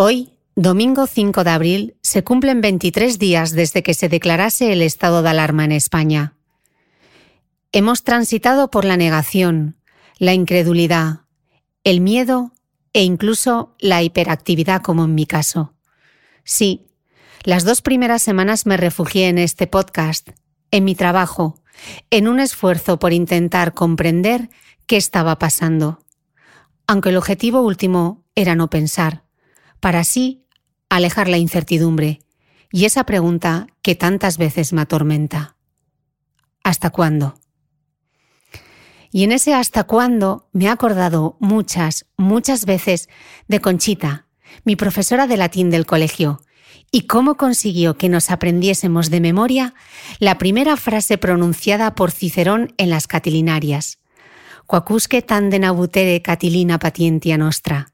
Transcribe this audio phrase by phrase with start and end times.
[0.00, 5.24] Hoy, domingo 5 de abril, se cumplen 23 días desde que se declarase el estado
[5.24, 6.36] de alarma en España.
[7.72, 9.76] Hemos transitado por la negación,
[10.18, 11.22] la incredulidad,
[11.82, 12.52] el miedo
[12.92, 15.74] e incluso la hiperactividad como en mi caso.
[16.44, 16.86] Sí,
[17.42, 20.28] las dos primeras semanas me refugié en este podcast,
[20.70, 21.60] en mi trabajo,
[22.10, 24.48] en un esfuerzo por intentar comprender
[24.86, 26.06] qué estaba pasando,
[26.86, 29.26] aunque el objetivo último era no pensar
[29.80, 30.46] para así
[30.88, 32.20] alejar la incertidumbre
[32.70, 35.56] y esa pregunta que tantas veces me atormenta.
[36.62, 37.38] ¿Hasta cuándo?
[39.10, 43.08] Y en ese hasta cuándo me he acordado muchas, muchas veces
[43.46, 44.26] de Conchita,
[44.64, 46.42] mi profesora de latín del colegio,
[46.90, 49.74] y cómo consiguió que nos aprendiésemos de memoria
[50.18, 53.98] la primera frase pronunciada por Cicerón en las Catilinarias.
[54.66, 57.92] Quacusque tan nabutere Catilina patientia nostra.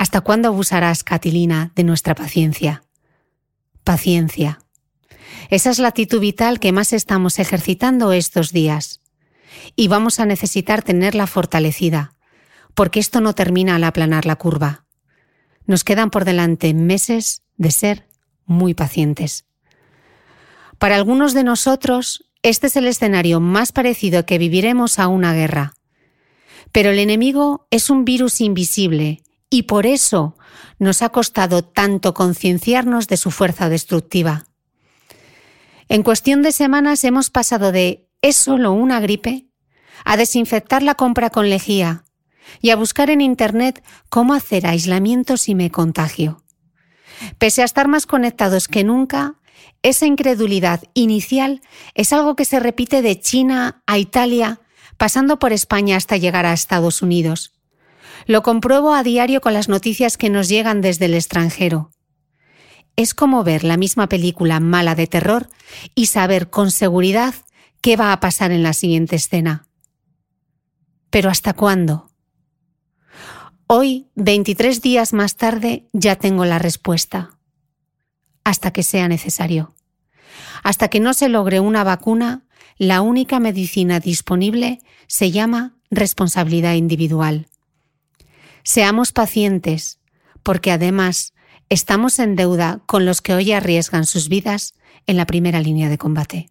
[0.00, 2.84] ¿Hasta cuándo abusarás, Catilina, de nuestra paciencia?
[3.84, 4.60] Paciencia.
[5.50, 9.02] Esa es la actitud vital que más estamos ejercitando estos días.
[9.76, 12.14] Y vamos a necesitar tenerla fortalecida,
[12.74, 14.86] porque esto no termina al aplanar la curva.
[15.66, 18.08] Nos quedan por delante meses de ser
[18.46, 19.44] muy pacientes.
[20.78, 25.74] Para algunos de nosotros, este es el escenario más parecido que viviremos a una guerra.
[26.72, 30.36] Pero el enemigo es un virus invisible y por eso
[30.78, 34.46] nos ha costado tanto concienciarnos de su fuerza destructiva.
[35.88, 39.50] En cuestión de semanas hemos pasado de ¿es solo una gripe?
[40.04, 42.04] a desinfectar la compra con lejía
[42.60, 46.42] y a buscar en Internet cómo hacer aislamiento si me contagio.
[47.38, 49.36] Pese a estar más conectados que nunca,
[49.82, 51.60] esa incredulidad inicial
[51.94, 54.60] es algo que se repite de China a Italia,
[54.96, 57.52] pasando por España hasta llegar a Estados Unidos.
[58.26, 61.90] Lo compruebo a diario con las noticias que nos llegan desde el extranjero.
[62.96, 65.48] Es como ver la misma película mala de terror
[65.94, 67.34] y saber con seguridad
[67.80, 69.66] qué va a pasar en la siguiente escena.
[71.10, 72.10] Pero ¿hasta cuándo?
[73.66, 77.38] Hoy, 23 días más tarde, ya tengo la respuesta.
[78.44, 79.74] Hasta que sea necesario.
[80.62, 82.44] Hasta que no se logre una vacuna,
[82.76, 87.46] la única medicina disponible se llama responsabilidad individual.
[88.62, 90.00] Seamos pacientes,
[90.42, 91.32] porque además
[91.70, 94.74] estamos en deuda con los que hoy arriesgan sus vidas
[95.06, 96.50] en la primera línea de combate.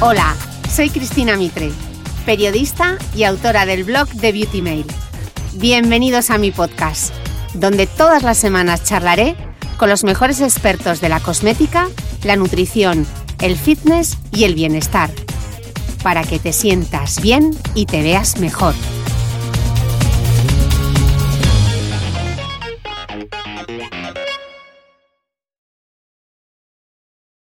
[0.00, 0.34] Hola,
[0.68, 1.70] soy Cristina Mitre,
[2.24, 4.86] periodista y autora del blog de Beauty Mail.
[5.54, 7.14] Bienvenidos a mi podcast,
[7.52, 9.36] donde todas las semanas charlaré
[9.82, 11.88] con los mejores expertos de la cosmética,
[12.22, 13.04] la nutrición,
[13.40, 15.10] el fitness y el bienestar,
[16.04, 18.74] para que te sientas bien y te veas mejor.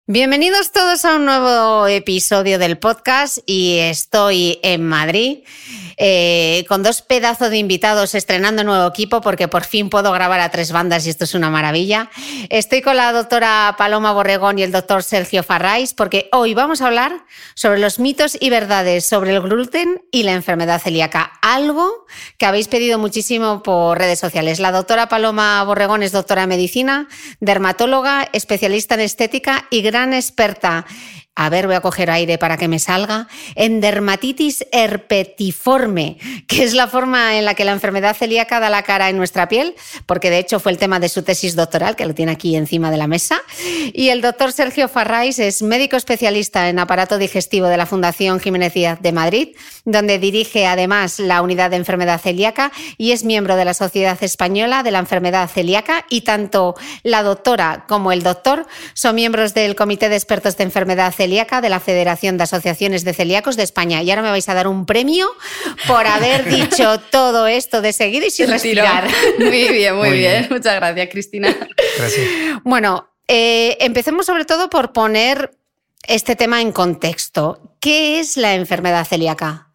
[0.06, 5.38] Bienvenidos todos a un nuevo episodio del podcast y estoy en Madrid
[5.96, 10.50] eh, con dos pedazos de invitados estrenando nuevo equipo porque por fin puedo grabar a
[10.50, 12.10] tres bandas y esto es una maravilla.
[12.50, 16.88] Estoy con la doctora Paloma Borregón y el doctor Sergio Farrais porque hoy vamos a
[16.88, 22.04] hablar sobre los mitos y verdades sobre el gluten y la enfermedad celíaca, algo
[22.36, 24.60] que habéis pedido muchísimo por redes sociales.
[24.60, 27.08] La doctora Paloma Borregón es doctora en medicina,
[27.40, 30.84] dermatóloga, especialista en estética y gran experta
[31.36, 36.74] a ver, voy a coger aire para que me salga, en dermatitis herpetiforme, que es
[36.74, 39.74] la forma en la que la enfermedad celíaca da la cara en nuestra piel,
[40.06, 42.92] porque de hecho fue el tema de su tesis doctoral, que lo tiene aquí encima
[42.92, 43.42] de la mesa.
[43.92, 48.74] Y el doctor Sergio Farrais es médico especialista en aparato digestivo de la Fundación Jiménez
[48.74, 53.74] de Madrid, donde dirige además la unidad de enfermedad celíaca y es miembro de la
[53.74, 59.52] Sociedad Española de la Enfermedad Celíaca y tanto la doctora como el doctor son miembros
[59.54, 63.56] del Comité de Expertos de Enfermedad Celíaca celíaca de la Federación de Asociaciones de Celíacos
[63.56, 64.02] de España.
[64.02, 65.26] Y ahora me vais a dar un premio
[65.86, 69.08] por haber dicho todo esto de seguir y sin respirar.
[69.38, 70.46] Muy bien, muy, bien.
[70.50, 71.56] Muchas gracias, Cristina.
[71.96, 72.28] Gracias.
[72.62, 75.52] Bueno, eh, empecemos sobre todo por poner
[76.06, 77.58] este tema en contexto.
[77.80, 79.70] ¿Qué es la enfermedad celíaca?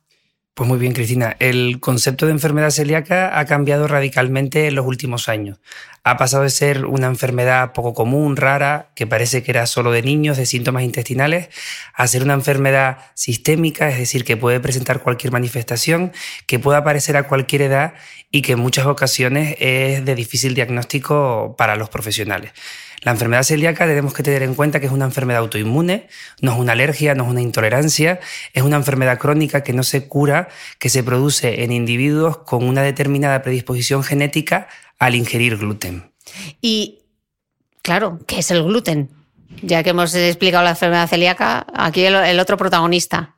[0.60, 1.38] Pues muy bien, Cristina.
[1.40, 5.58] El concepto de enfermedad celíaca ha cambiado radicalmente en los últimos años.
[6.04, 10.02] ha pasado de ser una enfermedad poco común, rara, que parece que era solo de
[10.02, 11.48] niños, de síntomas intestinales,
[11.94, 16.12] a ser una enfermedad sistémica, es decir, que puede presentar cualquier manifestación,
[16.46, 17.94] que puede aparecer a cualquier edad
[18.30, 22.52] y que en muchas ocasiones es de difícil diagnóstico para los profesionales.
[23.02, 26.08] La enfermedad celíaca tenemos que tener en cuenta que es una enfermedad autoinmune,
[26.42, 28.20] no es una alergia, no es una intolerancia,
[28.54, 30.50] es una enfermedad crónica que no se cura,
[30.80, 34.68] que se produce en individuos con una determinada predisposición genética
[34.98, 36.12] al ingerir gluten.
[36.62, 37.00] Y,
[37.82, 39.19] claro, ¿qué es el gluten?
[39.62, 43.36] Ya que hemos explicado la enfermedad celíaca, aquí el, otro protagonista.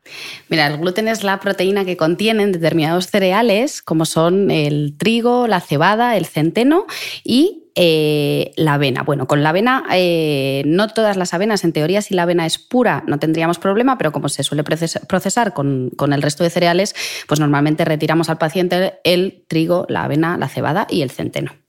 [0.49, 5.61] Mira, el gluten es la proteína que contienen determinados cereales, como son el trigo, la
[5.61, 6.85] cebada, el centeno
[7.23, 9.03] y eh, la avena.
[9.03, 12.59] Bueno, con la avena, eh, no todas las avenas, en teoría, si la avena es
[12.59, 16.93] pura, no tendríamos problema, pero como se suele procesar con, con, el resto de cereales,
[17.27, 21.60] pues normalmente retiramos al paciente el trigo, la avena, la cebada y el centeno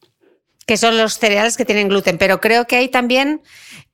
[0.73, 3.43] que son los cereales que tienen gluten, pero creo que hay también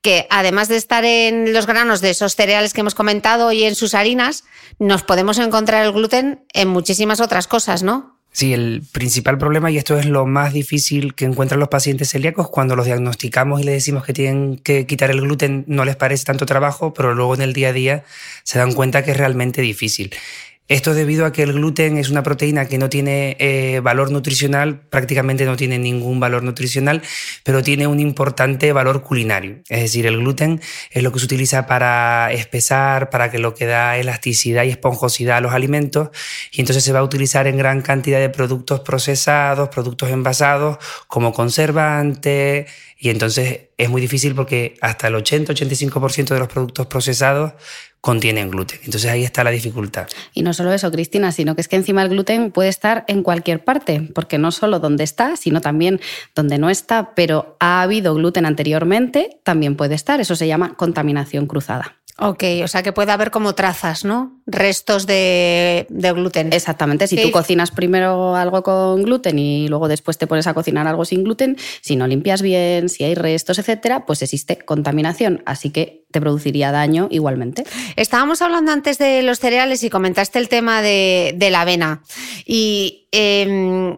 [0.01, 3.75] que además de estar en los granos de esos cereales que hemos comentado y en
[3.75, 4.45] sus harinas,
[4.79, 8.17] nos podemos encontrar el gluten en muchísimas otras cosas, ¿no?
[8.31, 12.47] Sí, el principal problema, y esto es lo más difícil que encuentran los pacientes celíacos,
[12.49, 16.23] cuando los diagnosticamos y les decimos que tienen que quitar el gluten, no les parece
[16.23, 18.05] tanto trabajo, pero luego en el día a día
[18.43, 20.15] se dan cuenta que es realmente difícil.
[20.69, 24.11] Esto es debido a que el gluten es una proteína que no tiene eh, valor
[24.11, 27.01] nutricional, prácticamente no tiene ningún valor nutricional,
[27.43, 29.63] pero tiene un importante valor culinario.
[29.67, 30.61] Es decir, el gluten
[30.91, 35.37] es lo que se utiliza para espesar, para que lo que da elasticidad y esponjosidad
[35.37, 36.09] a los alimentos,
[36.51, 40.77] y entonces se va a utilizar en gran cantidad de productos procesados, productos envasados,
[41.07, 42.67] como conservante,
[43.01, 47.53] y entonces es muy difícil porque hasta el 80-85% de los productos procesados
[48.01, 48.79] contienen gluten.
[48.83, 50.07] Entonces ahí está la dificultad.
[50.33, 53.23] Y no solo eso, Cristina, sino que es que encima el gluten puede estar en
[53.23, 55.99] cualquier parte, porque no solo donde está, sino también
[56.35, 60.21] donde no está, pero ha habido gluten anteriormente, también puede estar.
[60.21, 61.99] Eso se llama contaminación cruzada.
[62.21, 64.41] Ok, o sea que puede haber como trazas, ¿no?
[64.45, 66.51] Restos de, gluten.
[66.51, 70.85] Exactamente, si tú cocinas primero algo con gluten y luego después te pones a cocinar
[70.85, 75.69] algo sin gluten, si no limpias bien, si hay restos, etcétera, pues existe contaminación, así
[75.69, 77.63] que te produciría daño igualmente.
[77.95, 82.01] Estábamos hablando antes de los cereales y comentaste el tema de, la avena.
[82.45, 83.97] Y em,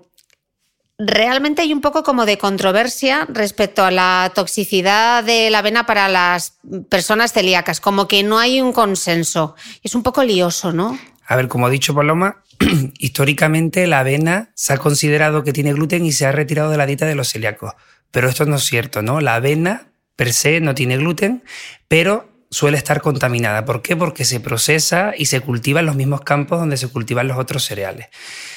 [0.98, 6.10] realmente hay un poco como de controversia respecto a la toxicidad de la avena para
[6.10, 6.58] las
[6.90, 9.56] personas celíacas, como que no hay un consenso.
[9.84, 10.98] Es un poco lioso, ¿no?
[11.26, 12.44] A ver, como ha dicho Paloma,
[13.00, 16.86] históricamente la avena se ha considerado que tiene gluten y se ha retirado de la
[16.86, 17.74] dieta de los celíacos.
[18.12, 19.22] Pero esto no es cierto, ¿no?
[19.22, 21.44] La avena per se no tiene gluten,
[21.88, 23.66] pero suele estar contaminada.
[23.66, 23.96] ¿Por qué?
[23.96, 27.64] Porque se procesa y se cultiva en los mismos campos donde se cultivan los otros
[27.64, 28.08] cereales.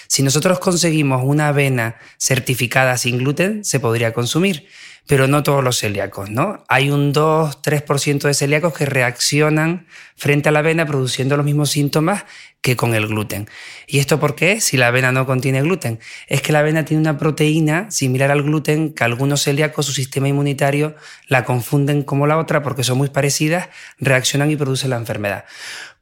[0.09, 4.67] Si nosotros conseguimos una avena certificada sin gluten, se podría consumir,
[5.07, 6.65] pero no todos los celíacos, ¿no?
[6.69, 9.87] Hay un 2-3% de celíacos que reaccionan
[10.17, 12.25] frente a la avena produciendo los mismos síntomas
[12.63, 13.49] que con el gluten.
[13.87, 14.63] ¿Y esto por qué?
[14.63, 16.01] Si la avena no contiene gluten.
[16.27, 20.29] Es que la avena tiene una proteína similar al gluten que algunos celíacos, su sistema
[20.29, 20.97] inmunitario,
[21.29, 23.69] la confunden como la otra porque son muy parecidas,
[23.99, 25.45] reaccionan y producen la enfermedad.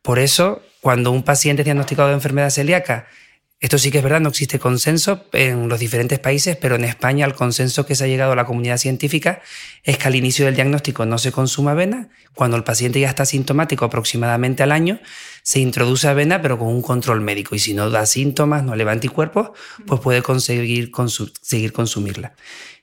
[0.03, 3.07] Por eso, cuando un paciente es diagnosticado de enfermedad celíaca
[3.63, 7.25] esto sí que es verdad, no existe consenso en los diferentes países, pero en España
[7.25, 9.41] el consenso que se ha llegado a la comunidad científica
[9.85, 13.25] es que al inicio del diagnóstico no se consume avena, cuando el paciente ya está
[13.25, 14.99] sintomático aproximadamente al año,
[15.45, 18.91] se introduce avena pero con un control médico y si no da síntomas, no eleva
[18.91, 19.51] anticuerpos,
[19.87, 20.91] pues puede conseguir
[21.41, 22.35] seguir consumirla.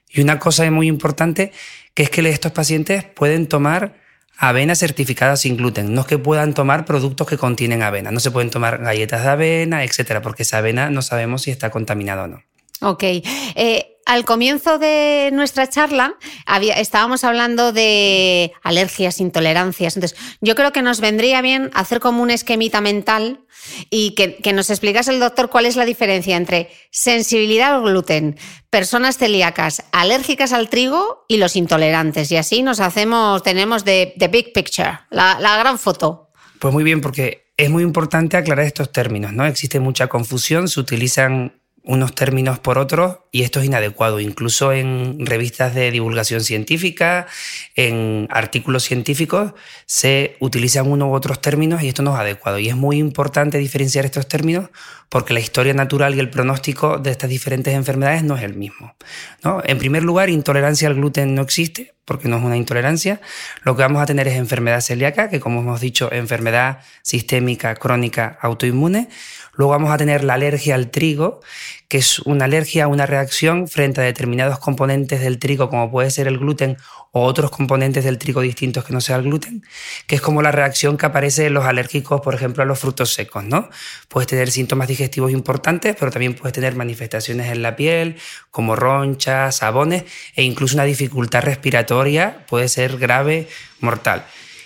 [0.08, 1.52] Y una cosa muy importante
[1.92, 4.00] que es que estos pacientes pueden tomar
[4.40, 5.94] avena certificada sin gluten.
[5.94, 8.10] No es que puedan tomar productos que contienen avena.
[8.10, 11.70] No se pueden tomar galletas de avena, etcétera, porque esa avena no sabemos si está
[11.70, 12.42] contaminada o no.
[12.80, 13.02] Ok.
[13.02, 19.96] Eh, al comienzo de nuestra charla había, estábamos hablando de alergias, intolerancias.
[19.96, 23.44] Entonces, yo creo que nos vendría bien hacer como un esquemita mental
[23.88, 28.36] y que, nos explicase el doctor cuál es la diferencia entre sensibilidad al gluten,
[28.68, 32.32] personas celíacas, alérgicas al trigo y los intolerantes.
[32.32, 36.32] Y así nos hacemos, tenemos the, big picture, la, la gran foto.
[36.58, 39.46] Pues muy bien, porque es muy importante aclarar estos términos, ¿no?
[39.46, 44.20] Existe mucha confusión, se utilizan unos términos por otros y esto es inadecuado.
[44.20, 47.26] Incluso en revistas de divulgación científica,
[47.74, 49.52] en artículos científicos,
[49.86, 52.58] se utilizan unos u otros términos y esto no es adecuado.
[52.58, 54.70] Y es muy importante diferenciar estos términos
[55.08, 58.94] porque la historia natural y el pronóstico de estas diferentes enfermedades no es el mismo.
[59.42, 59.60] ¿no?
[59.64, 63.20] En primer lugar, intolerancia al gluten no existe porque no es una intolerancia.
[63.62, 68.36] Lo que vamos a tener es enfermedad celíaca, que como hemos dicho, enfermedad sistémica, crónica,
[68.40, 69.08] autoinmune.
[69.54, 71.40] Luego vamos a tener la alergia al trigo,
[71.88, 76.28] que es una alergia, una reacción frente a determinados componentes del trigo, como puede ser
[76.28, 76.76] el gluten
[77.12, 79.64] o otros componentes del trigo distintos que no sea el gluten,
[80.06, 83.12] que es como la reacción que aparece en los alérgicos, por ejemplo, a los frutos
[83.12, 83.68] secos, ¿no?
[84.08, 88.16] Puedes tener síntomas digestivos importantes, pero también puedes tener manifestaciones en la piel,
[88.50, 90.04] como ronchas, sabones,
[90.36, 93.48] e incluso una dificultad respiratoria puede ser grave,
[93.80, 94.24] mortal.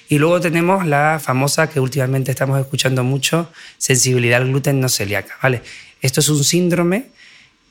[0.08, 5.36] Y luego tenemos la famosa que últimamente estamos escuchando mucho, sensibilidad al gluten no celíaca,
[5.42, 5.62] ¿vale?
[6.00, 7.06] Esto es un síndrome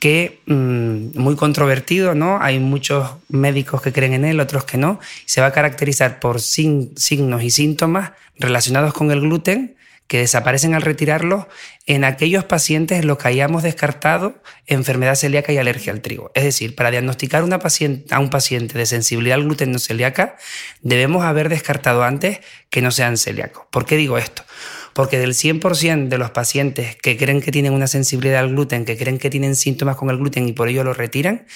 [0.00, 2.38] que mm, muy controvertido, ¿no?
[2.42, 5.00] Hay muchos médicos que creen en él, otros que no.
[5.24, 10.82] Se va a caracterizar por signos y síntomas relacionados con el gluten que desaparecen al
[10.82, 11.48] retirarlo
[11.86, 16.30] en aquellos pacientes en los que hayamos descartado enfermedad celíaca y alergia al trigo.
[16.34, 20.36] Es decir, para diagnosticar a un paciente de sensibilidad al gluten no celíaca,
[20.82, 23.66] debemos haber descartado antes que no sean celíacos.
[23.70, 24.44] ¿Por qué digo esto?
[24.92, 28.96] Porque del 100% de los pacientes que creen que tienen una sensibilidad al gluten, que
[28.96, 31.46] creen que tienen síntomas con el gluten y por ello lo retiran,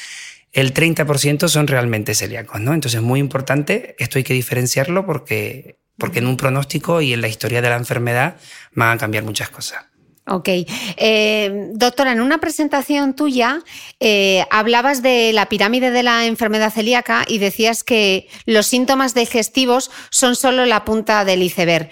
[0.52, 2.72] el 30% son realmente celíacos, ¿no?
[2.72, 7.20] Entonces es muy importante, esto hay que diferenciarlo porque porque en un pronóstico y en
[7.20, 8.36] la historia de la enfermedad
[8.72, 9.84] van a cambiar muchas cosas.
[10.28, 10.48] Ok.
[10.96, 13.62] Eh, doctora, en una presentación tuya
[13.98, 19.90] eh, hablabas de la pirámide de la enfermedad celíaca y decías que los síntomas digestivos
[20.10, 21.90] son solo la punta del iceberg.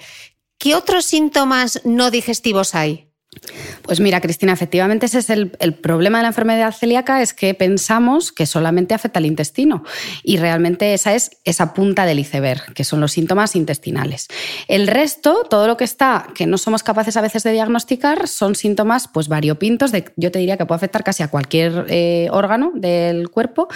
[0.58, 3.08] ¿Qué otros síntomas no digestivos hay?
[3.86, 5.48] Pues mira, Cristina, efectivamente ese es el,
[5.80, 9.84] problema de la enfermedad celíaca, es que pensamos que solamente afecta al intestino
[10.24, 14.26] y realmente esa es esa punta del iceberg, que son los síntomas intestinales.
[14.66, 18.56] El resto, todo lo que está, que no somos capaces a veces de diagnosticar, son
[18.56, 22.72] síntomas pues variopintos, de, yo te diría que puede afectar casi a cualquier eh, órgano
[22.74, 23.68] del cuerpo,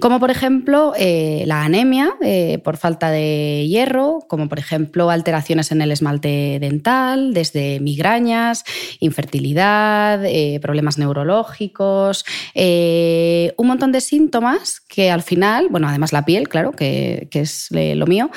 [0.00, 5.72] como por ejemplo eh, la anemia eh, por falta de hierro, como por ejemplo alteraciones
[5.72, 8.64] en el esmalte dental, desde migrañas,
[9.00, 12.24] infertilidad, eh, problemas neurológicos,
[12.54, 17.68] eh, un montón de síntomas que al final, bueno, además la piel, claro, que, es
[17.70, 18.30] lo mío,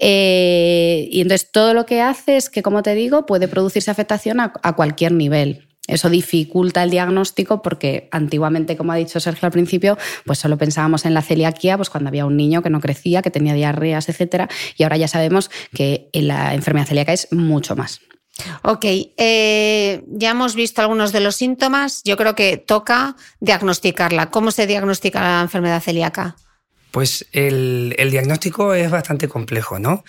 [0.00, 4.40] eh, y entonces todo lo que hace es que, como te digo, puede producirse afectación
[4.40, 5.66] a, cualquier nivel.
[5.86, 11.06] Eso dificulta el diagnóstico porque antiguamente, como ha dicho Sergio al principio, pues solo pensábamos
[11.06, 14.48] en la celiaquía pues cuando había un niño que no crecía, que tenía diarreas, etcétera,
[14.76, 18.00] y ahora ya sabemos que la enfermedad celíaca es mucho más.
[18.62, 22.02] Ok, eh, ya hemos visto algunos de los síntomas.
[22.04, 24.30] Yo creo que toca diagnosticarla.
[24.30, 26.36] ¿Cómo se diagnostica la enfermedad celíaca?
[26.90, 30.04] Pues el, diagnóstico es bastante complejo, ¿no?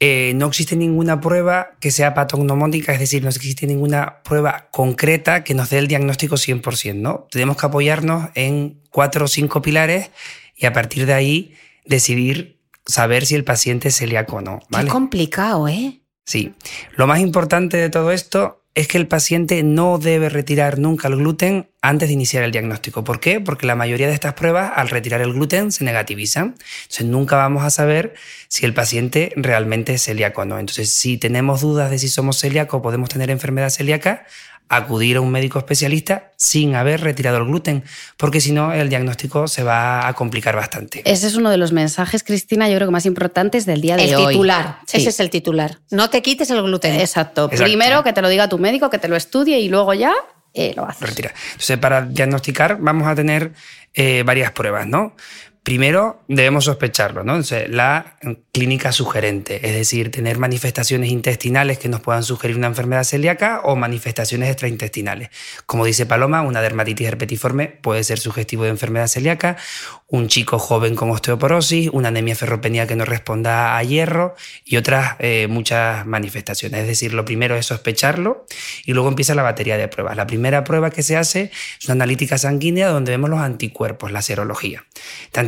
[0.00, 5.44] Eh, no existe ninguna prueba que sea patognomónica, es decir, no existe ninguna prueba concreta
[5.44, 7.26] que nos dé el diagnóstico 100%, ¿no?
[7.30, 10.10] Tenemos que apoyarnos en cuatro o cinco pilares
[10.56, 14.60] y a partir de ahí decidir saber si el paciente es celíaco o no.
[14.70, 14.86] ¿vale?
[14.86, 15.99] Qué complicado, ¿eh?
[16.30, 16.54] Sí,
[16.94, 21.16] lo más importante de todo esto es que el paciente no debe retirar nunca el
[21.16, 23.02] gluten antes de iniciar el diagnóstico.
[23.02, 23.40] ¿Por qué?
[23.40, 26.54] Porque la mayoría de estas pruebas al retirar el gluten se negativizan.
[26.82, 28.14] Entonces nunca vamos a saber
[28.46, 30.60] si el paciente realmente es celíaco o no.
[30.60, 34.24] Entonces si tenemos dudas de si somos celíacos o podemos tener enfermedad celíaca,
[34.70, 37.82] acudir a un médico especialista sin haber retirado el gluten,
[38.16, 41.02] porque si no el diagnóstico se va a complicar bastante.
[41.04, 44.14] Ese es uno de los mensajes, Cristina, yo creo que más importantes del día de
[44.14, 44.22] hoy.
[44.22, 45.78] El titular, ese es el titular.
[45.90, 47.00] No te quites el gluten.
[47.00, 47.50] Exacto.
[47.50, 50.14] Primero que te lo diga tu médico, que te lo estudie y luego ya
[50.54, 51.08] eh, lo haces.
[51.08, 51.34] Retira.
[51.52, 53.52] Entonces, para diagnosticar vamos a tener
[53.94, 55.16] eh, varias pruebas, ¿no?
[55.62, 57.38] Primero, debemos sospecharlo, ¿no?
[57.68, 58.16] la
[58.50, 63.76] clínica sugerente, es decir, tener manifestaciones intestinales que nos puedan sugerir una enfermedad celíaca o
[63.76, 65.28] manifestaciones extraintestinales.
[65.66, 69.58] Como dice Paloma, una dermatitis herpetiforme puede ser sugestivo de enfermedad celíaca,
[70.06, 75.16] un chico joven con osteoporosis, una anemia ferropenia que no responda a hierro y otras
[75.18, 76.80] eh, muchas manifestaciones.
[76.80, 78.46] Es decir, lo primero es sospecharlo
[78.86, 80.16] y luego empieza la batería de pruebas.
[80.16, 84.22] La primera prueba que se hace es una analítica sanguínea donde vemos los anticuerpos, la
[84.22, 84.84] serología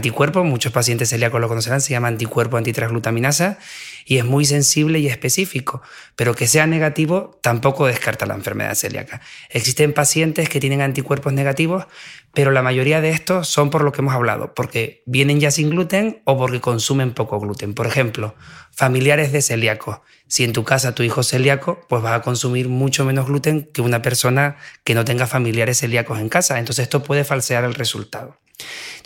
[0.03, 3.59] anticuerpo, muchos pacientes celíacos lo conocerán, se llama anticuerpo antitransglutaminasa
[4.05, 5.81] y es muy sensible y específico,
[6.17, 9.21] pero que sea negativo tampoco descarta la enfermedad celíaca.
[9.49, 11.87] Existen pacientes que tienen anticuerpos negativos,
[12.35, 15.71] pero la mayoría de estos son por lo que hemos hablado, porque vienen ya sin
[15.71, 17.73] gluten o porque consumen poco gluten.
[17.73, 18.35] Por ejemplo,
[18.73, 20.01] familiares de celíacos.
[20.27, 23.71] Si en tu casa tu hijo es celíaco, pues vas a consumir mucho menos gluten
[23.73, 26.59] que una persona que no tenga familiares celíacos en casa.
[26.59, 28.42] Entonces esto puede falsear el resultado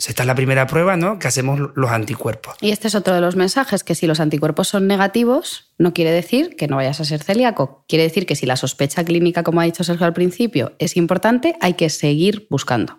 [0.07, 1.19] esta es la primera prueba, ¿no?
[1.19, 2.55] Que hacemos los anticuerpos.
[2.61, 6.11] Y este es otro de los mensajes, que si los anticuerpos son negativos, no quiere
[6.11, 7.83] decir que no vayas a ser celíaco.
[7.87, 11.55] Quiere decir que si la sospecha clínica, como ha dicho Sergio al principio, es importante,
[11.61, 12.97] hay que seguir buscando.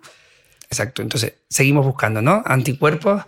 [0.69, 1.01] Exacto.
[1.01, 2.43] Entonces, seguimos buscando, ¿no?
[2.45, 3.23] Anticuerpos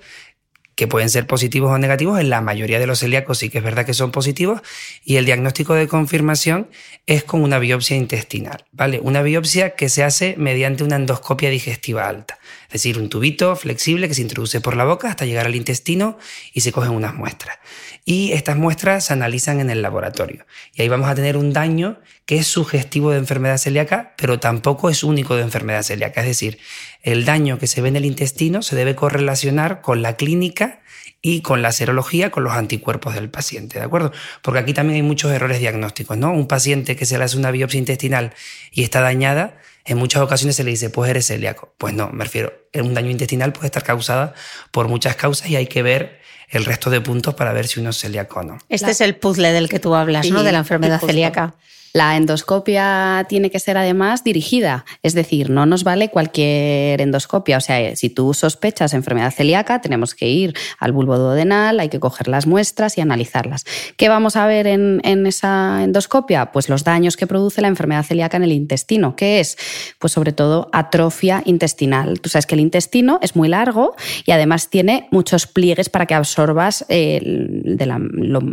[0.75, 2.19] que pueden ser positivos o negativos.
[2.19, 4.61] En la mayoría de los celíacos sí que es verdad que son positivos.
[5.03, 6.69] Y el diagnóstico de confirmación
[7.05, 8.99] es con una biopsia intestinal, ¿vale?
[8.99, 12.39] Una biopsia que se hace mediante una endoscopia digestiva alta.
[12.71, 16.17] Es decir, un tubito flexible que se introduce por la boca hasta llegar al intestino
[16.53, 17.59] y se cogen unas muestras.
[18.05, 20.45] Y estas muestras se analizan en el laboratorio.
[20.73, 24.89] Y ahí vamos a tener un daño que es sugestivo de enfermedad celíaca, pero tampoco
[24.89, 26.21] es único de enfermedad celíaca.
[26.21, 26.59] Es decir,
[27.03, 30.81] el daño que se ve en el intestino se debe correlacionar con la clínica
[31.21, 34.11] y con la serología, con los anticuerpos del paciente, ¿de acuerdo?
[34.41, 36.31] Porque aquí también hay muchos errores diagnósticos, ¿no?
[36.31, 38.33] Un paciente que se le hace una biopsia intestinal
[38.71, 41.73] y está dañada, en muchas ocasiones se le dice, pues eres celíaco.
[41.77, 44.33] Pues no, me refiero, un daño intestinal puede estar causada
[44.71, 47.91] por muchas causas y hay que ver el resto de puntos para ver si uno
[47.91, 48.57] es celíaco o no.
[48.69, 50.43] Este es el puzzle del que tú hablas, ¿no?
[50.43, 51.55] De la enfermedad celíaca.
[51.93, 57.57] La endoscopia tiene que ser además dirigida, es decir, no nos vale cualquier endoscopia.
[57.57, 61.99] O sea, si tú sospechas enfermedad celíaca, tenemos que ir al bulbo duodenal, hay que
[61.99, 63.65] coger las muestras y analizarlas.
[63.97, 66.51] ¿Qué vamos a ver en, esa endoscopia?
[66.53, 69.15] Pues los daños que produce la enfermedad celíaca en el intestino.
[69.17, 69.57] ¿Qué es?
[69.99, 72.21] Pues sobre todo atrofia intestinal.
[72.21, 73.95] Tú sabes que el intestino es muy largo
[74.25, 76.85] y además tiene muchos pliegues para que absorbas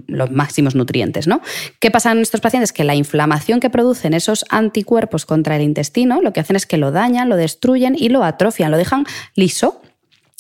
[0.09, 1.29] los máximos nutrientes.
[1.29, 1.41] ¿no?
[1.79, 2.73] ¿Qué pasa en estos pacientes?
[2.73, 6.65] Que la inflamación inflamación que producen esos anticuerpos contra el intestino, lo que hacen es
[6.65, 9.05] que lo dañan, lo destruyen y lo atrofian, lo dejan
[9.35, 9.83] liso.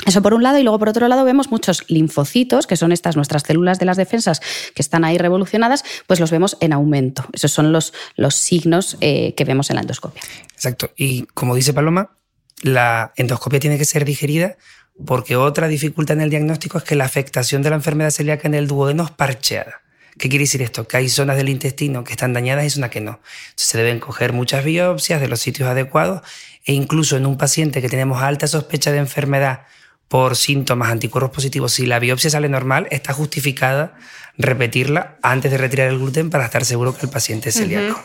[0.06, 3.16] Eso por un lado, y luego por otro lado vemos muchos linfocitos, que son estas
[3.16, 4.40] nuestras células de las defensas
[4.74, 7.26] que están ahí revolucionadas, pues los vemos en aumento.
[7.32, 10.22] Esos son los, los signos eh, que vemos en la endoscopia.
[10.54, 10.90] Exacto.
[10.96, 12.16] Y como dice Paloma,
[12.62, 14.56] la endoscopia tiene que ser digerida
[15.04, 18.54] porque otra dificultad en el diagnóstico es que la afectación de la enfermedad celíaca en
[18.54, 19.82] el duodeno es parcheada.
[20.18, 20.86] ¿Qué quiere decir esto?
[20.86, 23.20] Que hay zonas del intestino que están dañadas y zonas que no.
[23.54, 26.22] se deben coger muchas biopsias de los sitios adecuados
[26.64, 29.62] e incluso en un paciente que tenemos alta sospecha de enfermedad
[30.08, 33.94] por síntomas anticuerpos positivos, si la biopsia sale normal, está justificada
[34.38, 38.02] repetirla antes de retirar el gluten para estar seguro que el paciente es celíaco.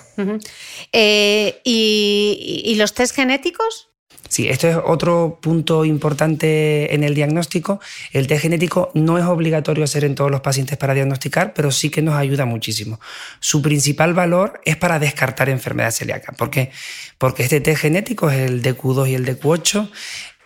[0.92, 3.93] Eh, ¿y, los test genéticos?
[4.34, 7.80] Sí, esto es otro punto importante en el diagnóstico.
[8.14, 11.92] El test genético no es obligatorio hacer en todos los pacientes para diagnosticar, pero sí
[11.92, 13.00] que nos ayuda muchísimo.
[13.40, 16.32] Su principal valor es para descartar enfermedad celíaca.
[16.32, 16.72] ¿Por qué?
[17.20, 19.92] Porque este test genético es el DQ2 y el DQ8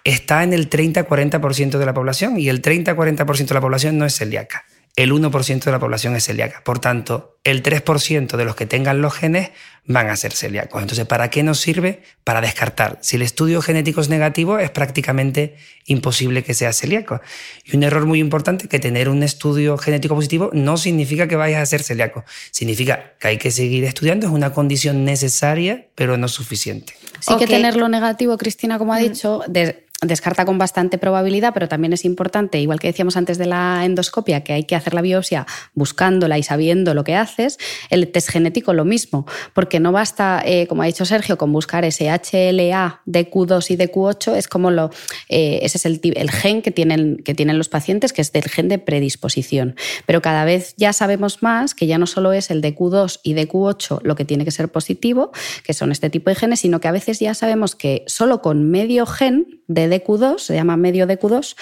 [0.03, 4.17] está en el 30-40% de la población y el 30-40% de la población no es
[4.17, 4.65] celíaca
[4.97, 6.63] el 1% de la población es celíaca.
[6.63, 9.51] Por tanto, el 3% de los que tengan los genes
[9.85, 10.81] van a ser celíacos.
[10.81, 12.01] Entonces, ¿para qué nos sirve?
[12.23, 12.97] Para descartar.
[13.01, 17.21] Si el estudio genético es negativo, es prácticamente imposible que sea celíaco.
[17.63, 21.61] Y un error muy importante que tener un estudio genético positivo no significa que vayas
[21.61, 22.25] a ser celíaco.
[22.49, 26.93] Significa que hay que seguir estudiando, es una condición necesaria, pero no suficiente.
[27.19, 29.03] Sí que tenerlo negativo, Cristina, como ha mm.
[29.03, 33.47] dicho, de descarta con bastante probabilidad, pero también es importante, igual que decíamos antes de
[33.47, 37.57] la endoscopia, que hay que hacer la biopsia buscándola y sabiendo lo que haces,
[37.89, 41.83] el test genético lo mismo, porque no basta, eh, como ha dicho Sergio, con buscar
[41.83, 44.91] ese HLA, DQ2 y DQ8, es como lo,
[45.29, 48.49] eh, ese es el, el gen que tienen, que tienen los pacientes, que es del
[48.49, 49.75] gen de predisposición.
[50.05, 54.01] Pero cada vez ya sabemos más que ya no solo es el DQ2 y DQ8
[54.03, 55.31] lo que tiene que ser positivo,
[55.63, 58.69] que son este tipo de genes, sino que a veces ya sabemos que solo con
[58.69, 61.55] medio gen de DQ2, se llama medio DQ2,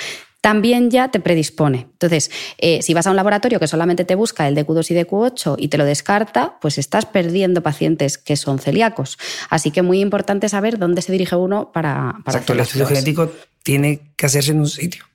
[0.46, 1.88] también ya te predispone.
[1.94, 5.56] Entonces, eh, si vas a un laboratorio que solamente te busca el DQ2 y DQ8
[5.58, 9.18] y te lo descarta, pues estás perdiendo pacientes que son celíacos.
[9.50, 12.18] Así que muy importante saber dónde se dirige uno para...
[12.24, 13.32] para Exacto, el estudio genético
[13.64, 15.06] tiene que hacerse en un sitio.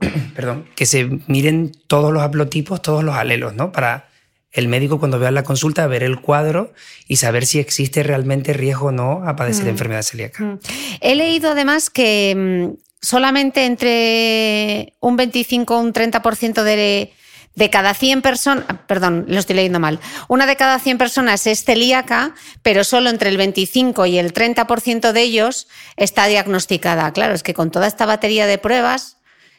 [0.36, 3.72] Perdón, que se miren todos los haplotipos, todos los alelos, ¿no?
[3.72, 4.08] Para
[4.54, 6.72] el médico cuando vea la consulta ver el cuadro
[7.08, 9.68] y saber si existe realmente riesgo o no a padecer mm.
[9.68, 10.42] enfermedad celíaca.
[10.42, 10.58] Mm.
[11.00, 17.12] He leído además que mm, solamente entre un 25 o un 30% de,
[17.56, 21.64] de cada 100 personas, perdón, lo estoy leyendo mal, una de cada 100 personas es
[21.64, 27.12] celíaca, pero solo entre el 25 y el 30% de ellos está diagnosticada.
[27.12, 29.18] Claro, es que con toda esta batería de pruebas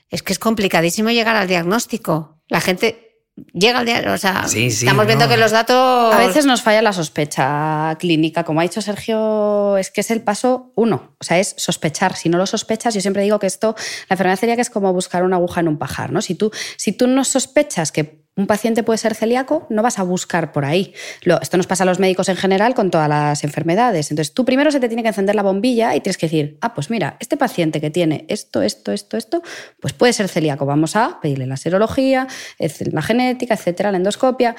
[0.09, 2.39] es que es complicadísimo llegar al diagnóstico.
[2.47, 3.04] La gente
[3.53, 6.13] llega al día, o sea, estamos viendo que los datos...
[6.13, 10.21] A veces nos falla la sospecha clínica, como ha dicho Sergio, es que es el
[10.21, 12.15] paso uno, o sea, es sospechar.
[12.15, 13.75] Si no lo sospechas, yo siempre digo que esto,
[14.09, 16.21] la enfermedad celíaca es como buscar una aguja en un pajar, ¿no?
[16.21, 20.03] Si tú, si tú no sospechas que un paciente puede ser celíaco, no vas a
[20.03, 20.93] buscar por ahí.
[21.41, 24.11] esto nos pasa a los médicos en general con todas las enfermedades.
[24.11, 26.73] Entonces, tú primero se te tiene que encender la bombilla y tienes que decir, ah,
[26.73, 29.41] pues mira, este paciente que tiene esto, esto, esto, esto,
[29.79, 30.65] pues puede ser celíaco.
[30.65, 32.27] Vamos a pedirle la serología,
[32.91, 34.55] la genética, etcétera, la endoscopia.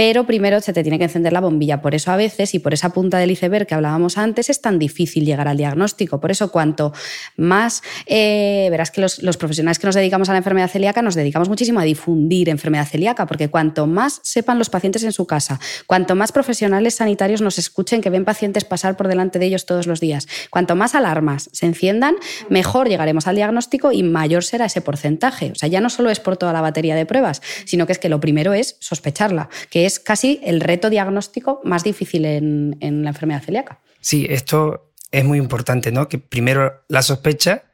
[0.00, 1.82] Pero primero se te tiene que encender la bombilla.
[1.82, 4.78] Por eso a veces, y por esa punta del iceberg que hablábamos antes, es tan
[4.78, 6.20] difícil llegar al diagnóstico.
[6.20, 6.94] Por eso cuanto
[7.36, 11.16] más, eh, verás que los, los profesionales que nos dedicamos a la enfermedad celíaca nos
[11.16, 15.60] dedicamos muchísimo a difundir enfermedad celíaca, porque cuanto más sepan los pacientes en su casa,
[15.86, 19.86] cuanto más profesionales sanitarios nos escuchen que ven pacientes pasar por delante de ellos todos
[19.86, 22.14] los días, cuanto más alarmas se enciendan,
[22.48, 25.50] mejor llegaremos al diagnóstico y mayor será ese porcentaje.
[25.50, 27.98] O sea, ya no solo es por toda la batería de pruebas, sino que es
[27.98, 33.10] que lo primero es sospecharla, que es casi el reto diagnóstico más difícil en, la
[33.10, 33.78] enfermedad celíaca.
[34.00, 36.08] Sí, esto es muy importante, ¿no?
[36.08, 37.64] Que primero la sospecha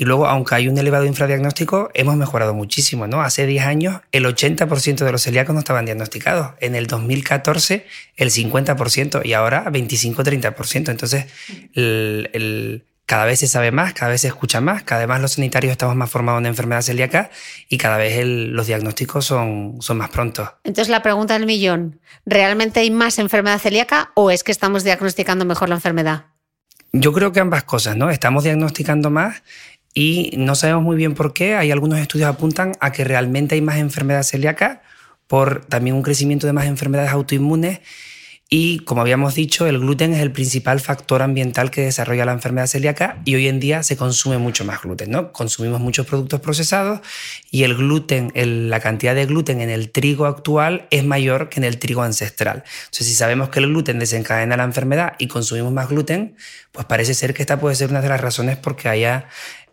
[0.00, 3.20] y luego, aunque hay un elevado infradiagnóstico, hemos mejorado muchísimo, ¿no?
[3.20, 6.52] Hace 10 años el 80% de los celíacos no estaban diagnosticados.
[6.60, 7.84] En el 2014
[8.16, 10.88] el 50% y ahora 25-30%.
[10.88, 11.26] Entonces,
[11.74, 15.32] el, cada vez se sabe más, cada vez se escucha más, cada vez más los
[15.32, 17.28] sanitarios estamos más formados en enfermedad celíaca
[17.68, 20.50] y cada vez el, los diagnósticos son, son más prontos.
[20.62, 25.44] Entonces la pregunta del millón, ¿realmente hay más enfermedad celíaca o es que estamos diagnosticando
[25.44, 26.26] mejor la enfermedad?
[26.92, 28.10] Yo creo que ambas cosas, ¿no?
[28.10, 29.42] Estamos diagnosticando más
[29.92, 31.56] y no sabemos muy bien por qué.
[31.56, 34.82] Hay algunos estudios que apuntan a que realmente hay más enfermedad celíaca
[35.26, 37.80] por también un crecimiento de más enfermedades autoinmunes
[38.52, 42.66] y como habíamos dicho, el gluten es el principal factor ambiental que desarrolla la enfermedad
[42.66, 45.30] celíaca y hoy en día se consume mucho más gluten, ¿no?
[45.32, 46.98] Consumimos muchos productos procesados
[47.52, 51.64] y el gluten, la cantidad de gluten en el trigo actual es mayor que en
[51.64, 52.64] el trigo ancestral.
[52.86, 56.34] Entonces, si sabemos que el gluten desencadena la enfermedad y consumimos más gluten,
[56.72, 59.28] pues parece ser que esta puede ser una de las razones por que haya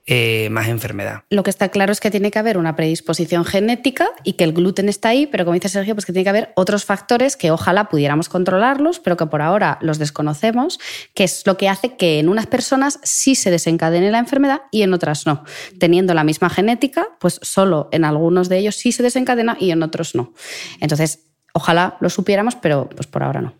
[0.09, 1.23] eh, más enfermedad.
[1.29, 4.53] Lo que está claro es que tiene que haber una predisposición genética y que el
[4.53, 7.51] gluten está ahí, pero como dice Sergio, pues que tiene que haber otros factores que
[7.51, 10.79] ojalá pudiéramos controlarlos, pero que por ahora los desconocemos,
[11.13, 14.83] que es lo que hace que en unas personas sí se desencadene la enfermedad y
[14.83, 15.43] en otras no.
[15.77, 19.83] Teniendo la misma genética, pues solo en algunos de ellos sí se desencadena y en
[19.83, 20.33] otros no.
[20.79, 21.26] Entonces,
[21.57, 23.53] ojalá lo supiéramos, pero pues por ahora no.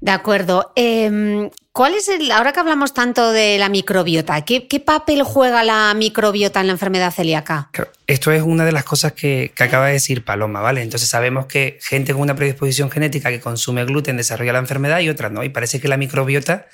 [0.00, 0.72] De acuerdo.
[0.76, 5.62] Eh, ¿Cuál es el, ahora que hablamos tanto de la microbiota, ¿qué, qué papel juega
[5.62, 7.68] la microbiota en la enfermedad celíaca?
[8.06, 10.80] Esto es una de las cosas que, que, acaba de decir Paloma, ¿vale?
[10.80, 15.10] Entonces sabemos que gente con una predisposición genética que consume gluten desarrolla la enfermedad y
[15.10, 15.44] otras no.
[15.44, 16.66] Y parece que la microbiota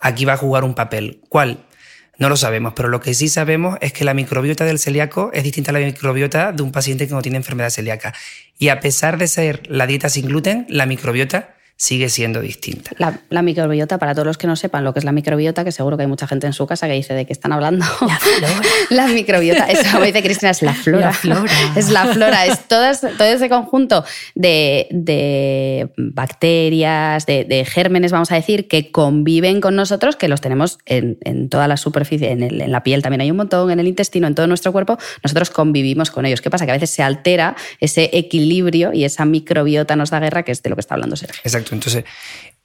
[0.00, 1.20] aquí va a jugar un papel.
[1.28, 1.65] ¿Cuál?
[2.18, 5.44] No lo sabemos, pero lo que sí sabemos es que la microbiota del celíaco es
[5.44, 8.14] distinta a la microbiota de un paciente que no tiene enfermedad celíaca.
[8.58, 12.92] Y a pesar de ser la dieta sin gluten, la microbiota sigue siendo distinta.
[12.98, 15.72] La, la, microbiota, para todos los que no sepan lo que es la microbiota, que
[15.72, 17.84] seguro que hay mucha gente en su casa que dice de qué están hablando.
[18.00, 18.48] La flora.
[18.90, 21.06] la microbiota, eso como dice Cristina, es la flora.
[21.06, 21.52] La flora.
[21.76, 28.32] Es la flora, es todas, todo ese conjunto de, de bacterias, de, de, gérmenes, vamos
[28.32, 32.42] a decir, que conviven con nosotros, que los tenemos en, en toda la superficie, en,
[32.42, 34.96] el, en, la piel también hay un montón, en el intestino, en todo nuestro cuerpo,
[35.22, 36.40] nosotros convivimos con ellos.
[36.40, 36.64] ¿Qué pasa?
[36.64, 40.62] Que a veces se altera ese equilibrio y esa microbiota nos da guerra, que es
[40.62, 41.40] de lo que está hablando Sergio.
[41.44, 41.65] Exacto.
[41.74, 42.04] Entonces,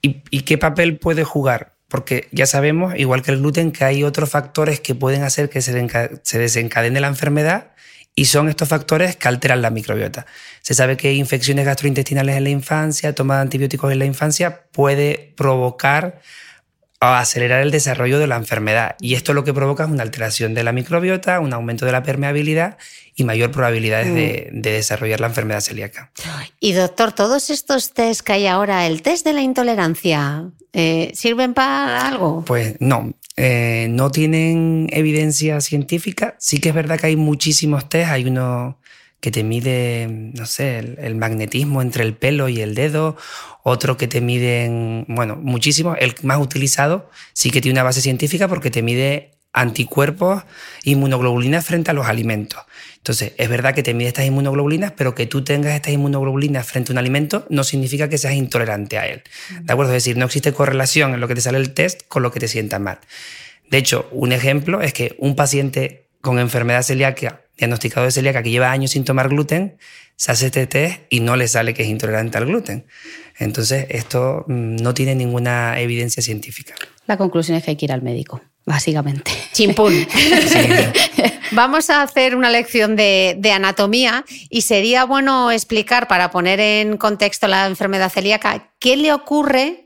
[0.02, 1.76] ¿y, ¿y, qué papel puede jugar?
[1.88, 5.62] Porque ya sabemos, igual que el gluten, que hay otros factores que pueden hacer que
[5.62, 5.88] se,
[6.24, 7.72] se desencadene la enfermedad
[8.16, 10.26] y son estos factores que alteran la microbiota.
[10.62, 15.34] Se sabe que infecciones gastrointestinales en la infancia, toma de antibióticos en la infancia puede
[15.38, 16.22] provocar
[17.02, 18.96] a acelerar el desarrollo de la enfermedad.
[19.00, 22.04] Y esto lo que provoca es una alteración de la microbiota, un aumento de la
[22.04, 22.78] permeabilidad
[23.16, 24.14] y mayor probabilidades mm.
[24.14, 26.12] de, de, desarrollar la enfermedad celíaca.
[26.60, 31.56] Y doctor, todos estos test que hay ahora, el test de la intolerancia, eh, ¿sirven
[31.56, 32.46] para algo?
[32.46, 36.36] Pues no, eh, no tienen evidencia científica.
[36.38, 38.78] Sí que es verdad que hay muchísimos test, hay uno
[39.22, 43.16] que te mide, no sé, el, el, magnetismo entre el pelo y el dedo,
[43.64, 45.96] otro que te mide, bueno, muchísimo.
[45.96, 50.44] El más utilizado sí que tiene una base científica porque te mide anticuerpos,
[50.84, 52.62] inmunoglobulinas frente a los alimentos.
[52.98, 56.92] Entonces, es verdad que te mide estas inmunoglobulinas, pero que tú tengas estas inmunoglobulinas frente
[56.92, 59.24] a un alimento no significa que seas intolerante a él.
[59.62, 59.92] ¿De acuerdo?
[59.94, 62.40] Es decir, no existe correlación en lo que te sale el test con lo que
[62.40, 63.00] te sienta mal.
[63.70, 68.50] De hecho, un ejemplo es que un paciente con enfermedad celíaca diagnosticado de celíaca que
[68.50, 69.78] lleva años sin tomar gluten,
[70.16, 72.88] se hace este test y no le sale que es intolerante al gluten.
[73.38, 76.74] Entonces, esto no tiene ninguna evidencia científica.
[77.06, 79.32] La conclusión es que hay que ir al médico, básicamente.
[79.54, 79.94] Chimpún.
[80.48, 80.58] Sí.
[81.52, 86.98] Vamos a hacer una lección de, de, anatomía y sería bueno explicar, para poner en
[86.98, 89.86] contexto la enfermedad celíaca, qué le ocurre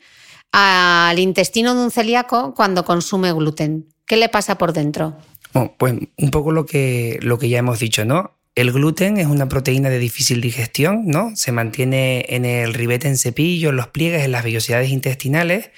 [0.52, 3.88] al intestino de un celíaco cuando consume gluten.
[4.06, 5.18] ¿Qué le pasa por dentro?
[5.56, 8.36] Bueno, pues un poco lo que, lo que ya hemos dicho, ¿no?
[8.56, 11.34] El gluten es una proteína de difícil digestión, ¿no?
[11.38, 15.72] Se mantiene en el ribete en cepillo, en los pliegues, en las vellosidades intestinales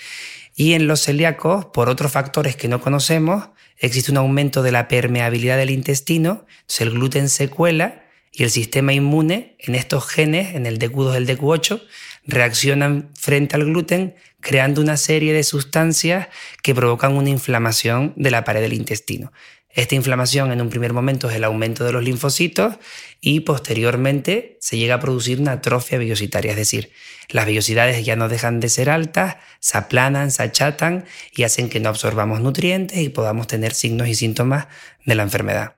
[0.56, 4.88] y en los celíacos, por otros factores que no conocemos, existe un aumento de la
[4.88, 10.56] permeabilidad del intestino, entonces el gluten se cuela y el sistema inmune en estos genes,
[10.56, 11.84] en el DQ2 y el DQ8,
[12.26, 16.30] reaccionan frente al gluten creando una serie de sustancias
[16.64, 19.32] que provocan una inflamación de la pared del intestino.
[19.78, 22.78] Esta inflamación en un primer momento es el aumento de los linfocitos
[23.22, 26.92] y posteriormente se llega a producir una atrofia biocitaria, es decir,
[27.30, 31.80] las vellosidades ya no dejan de ser altas, se aplanan, se achatan y hacen que
[31.80, 34.66] no absorbamos nutrientes y podamos tener signos y síntomas
[35.06, 35.76] de la enfermedad.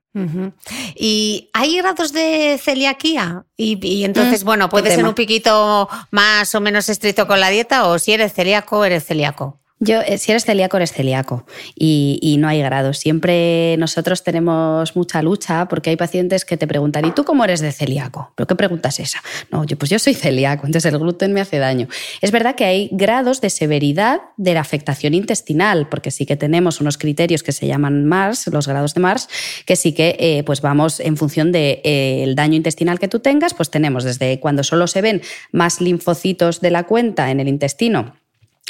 [0.95, 3.43] ¿Y hay grados de celiaquía?
[3.57, 7.85] Y, entonces, mm, bueno, puede ser un piquito más o menos estricto con la dieta
[7.85, 9.59] o si eres celíaco, eres celíaco.
[9.81, 12.97] Yo, eh, si eres celíaco, eres celíaco y, no hay grados.
[12.97, 17.61] Siempre nosotros tenemos mucha lucha porque hay pacientes que te preguntan, ¿y tú cómo eres
[17.61, 18.33] de celíaco?
[18.35, 19.23] ¿Pero qué pregunta es esa?
[19.51, 21.87] No, yo pues yo soy celíaco, entonces el gluten me hace daño.
[22.21, 26.81] Es verdad que hay grados de severidad de la afectación intestinal, porque sí que tenemos
[26.81, 29.29] unos criterios que se llaman MARS, los grados de MARS,
[29.65, 33.19] que sí que eh, pues vamos en función del de, eh, daño intestinal que tú
[33.19, 35.21] tengas, pues tenemos desde cuando solo se ven
[35.53, 38.19] más linfocitos de la cuenta en el intestino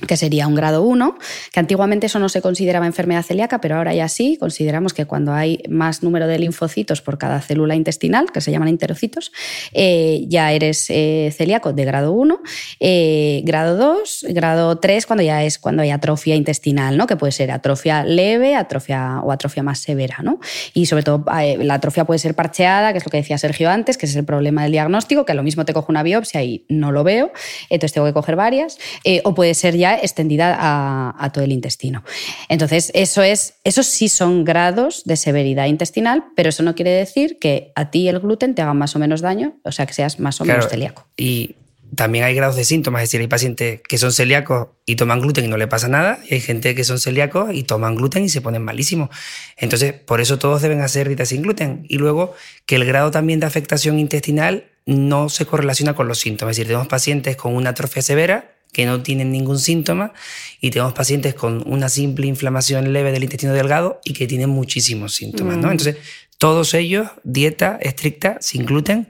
[0.07, 1.17] que sería un grado 1,
[1.51, 5.33] que antiguamente eso no se consideraba enfermedad celíaca, pero ahora ya sí, consideramos que cuando
[5.33, 9.31] hay más número de linfocitos por cada célula intestinal, que se llaman enterocitos,
[9.73, 12.39] eh, ya eres eh, celíaco de grado 1,
[12.79, 17.07] eh, grado 2, grado 3 cuando ya es cuando hay atrofia intestinal, ¿no?
[17.07, 20.17] que puede ser atrofia leve atrofia, o atrofia más severa.
[20.23, 20.39] ¿no?
[20.73, 23.97] Y sobre todo la atrofia puede ser parcheada, que es lo que decía Sergio antes,
[23.97, 26.91] que es el problema del diagnóstico, que lo mismo te cojo una biopsia y no
[26.91, 27.31] lo veo,
[27.69, 28.77] entonces tengo que coger varias,
[29.23, 32.03] o puede ser ya extendida a, todo el intestino.
[32.47, 37.37] Entonces, eso es, esos sí son grados de severidad intestinal, pero eso no quiere decir
[37.39, 40.19] que a ti el gluten te haga más o menos daño, o sea, que seas
[40.19, 41.05] más o menos celíaco.
[41.17, 41.55] Y
[41.95, 45.45] también hay grados de síntomas, es decir, hay pacientes que son celíacos y toman gluten
[45.45, 48.29] y no le pasa nada, y hay gente que son celíacos y toman gluten y
[48.29, 49.09] se ponen malísimos.
[49.57, 51.85] Entonces, por eso todos deben hacer dieta sin gluten.
[51.87, 56.51] Y luego, que el grado también de afectación intestinal no se correlaciona con los síntomas.
[56.51, 60.13] Es decir, tenemos pacientes con una atrofia severa que no tienen ningún síntoma
[60.61, 65.15] y tenemos pacientes con una simple inflamación leve del intestino delgado y que tienen muchísimos
[65.15, 65.57] síntomas.
[65.57, 65.67] ¿no?
[65.67, 65.71] Mm.
[65.71, 65.97] Entonces,
[66.37, 69.07] todos ellos, dieta estricta, sin gluten,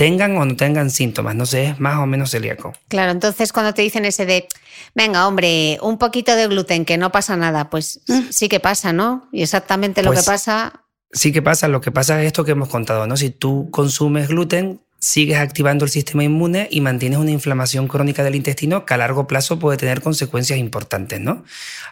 [0.00, 2.72] tengan o no tengan síntomas, no sé, es más o menos celíaco.
[2.88, 4.48] Claro, entonces cuando te dicen ese de,
[4.94, 8.30] venga, hombre, un poquito de gluten, que no pasa nada, pues mm.
[8.30, 9.28] sí que pasa, ¿no?
[9.30, 10.84] Y exactamente lo que pues pasa...
[11.12, 13.16] Sí que pasa, lo que pasa es esto que hemos contado, ¿no?
[13.18, 18.34] Si tú consumes gluten, sigues activando el sistema inmune y mantienes una inflamación crónica del
[18.34, 21.42] intestino que a largo plazo puede tener consecuencias importantes, ¿no?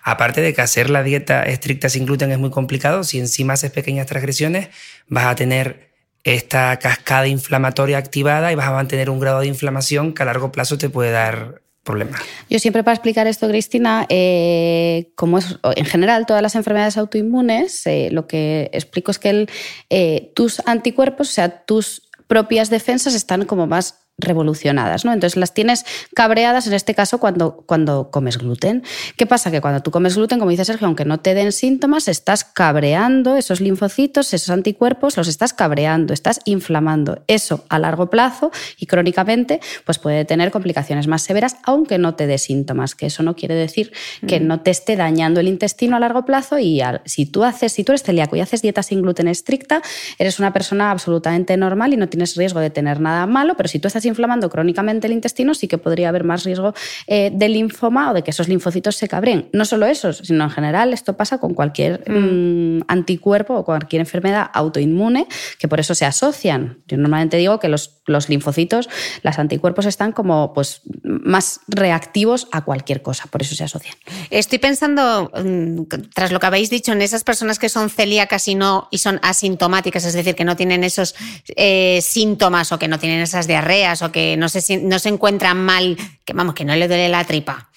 [0.02, 3.70] Aparte de que hacer la dieta estricta sin gluten es muy complicado, si encima haces
[3.70, 4.68] pequeñas transgresiones,
[5.08, 5.88] vas a tener
[6.22, 10.52] esta cascada inflamatoria activada y vas a mantener un grado de inflamación que a largo
[10.52, 12.20] plazo te puede dar problemas.
[12.50, 17.86] Yo siempre para explicar esto, Cristina, eh, como es en general todas las enfermedades autoinmunes,
[17.86, 19.46] eh, lo que explico es que
[19.88, 25.12] eh, tus anticuerpos, o sea, tus propias defensas están como más revolucionadas, ¿no?
[25.12, 28.82] Entonces las tienes cabreadas en este caso cuando, cuando comes gluten.
[29.16, 29.50] ¿Qué pasa?
[29.50, 33.36] Que cuando tú comes gluten, como dice Sergio, aunque no te den síntomas, estás cabreando
[33.36, 37.22] esos linfocitos, esos anticuerpos, los estás cabreando, estás inflamando.
[37.28, 42.26] Eso a largo plazo y crónicamente pues puede tener complicaciones más severas, aunque no te
[42.26, 43.92] dé síntomas, que eso no quiere decir
[44.26, 44.46] que mm.
[44.46, 47.92] no te esté dañando el intestino a largo plazo y si tú haces, si tú
[47.92, 49.82] eres celíaco y haces dieta sin gluten estricta,
[50.18, 53.78] eres una persona absolutamente normal y no tienes riesgo de tener nada malo, pero si
[53.78, 56.74] tú estás inflamando crónicamente el intestino, sí que podría haber más riesgo
[57.06, 59.48] eh, de linfoma o de que esos linfocitos se cabreen.
[59.52, 62.78] No solo eso, sino en general esto pasa con cualquier mm.
[62.78, 65.26] Mm, anticuerpo o cualquier enfermedad autoinmune,
[65.58, 66.82] que por eso se asocian.
[66.86, 68.88] Yo normalmente digo que los, los linfocitos,
[69.22, 73.94] los anticuerpos están como pues, más reactivos a cualquier cosa, por eso se asocian.
[74.30, 75.82] Estoy pensando, mm,
[76.14, 79.20] tras lo que habéis dicho, en esas personas que son celíacas y, no, y son
[79.22, 81.14] asintomáticas, es decir, que no tienen esos
[81.56, 85.56] eh, síntomas o que no tienen esas diarreas o que no se, no se encuentran
[85.56, 87.68] mal, que vamos, que no le duele la tripa.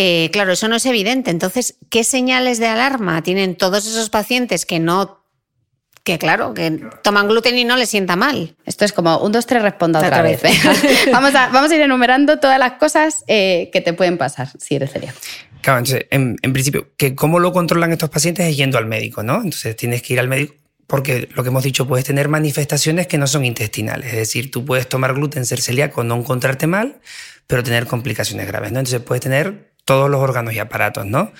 [0.00, 1.32] Eh, claro, eso no es evidente.
[1.32, 5.17] Entonces, ¿qué señales de alarma tienen todos esos pacientes que no
[6.04, 8.56] que claro, que toman gluten y no les sienta mal.
[8.64, 10.42] Esto es como un, dos, tres, responda otra, vez.
[11.12, 14.76] vamos, a, vamos a ir enumerando todas las cosas eh, que te pueden pasar si
[14.76, 15.18] eres celíaco.
[15.60, 18.46] Claro, entonces, en, en, principio, que ¿cómo lo controlan estos pacientes?
[18.46, 19.36] Es yendo al médico, ¿no?
[19.36, 20.54] Entonces tienes que ir al médico
[20.88, 24.06] porque lo que hemos dicho, puedes tener manifestaciones que no son intestinales.
[24.06, 26.96] Es decir, tú puedes tomar gluten, ser celíaco, no encontrarte mal,
[27.46, 28.72] pero tener complicaciones graves.
[28.72, 28.78] ¿no?
[28.78, 31.30] Entonces puedes tener todos los órganos y aparatos, ¿no?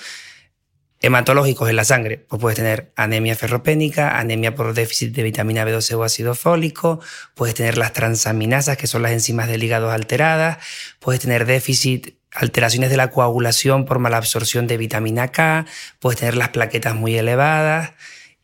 [1.01, 5.95] Hematológicos en la sangre, pues puedes tener anemia ferropénica, anemia por déficit de vitamina B12
[5.95, 7.01] o ácido fólico,
[7.35, 10.59] puedes tener las transaminasas, que son las enzimas del hígado alteradas,
[10.99, 15.67] puedes tener déficit alteraciones de la coagulación por mala absorción de vitamina K,
[16.01, 17.93] puedes tener las plaquetas muy elevadas,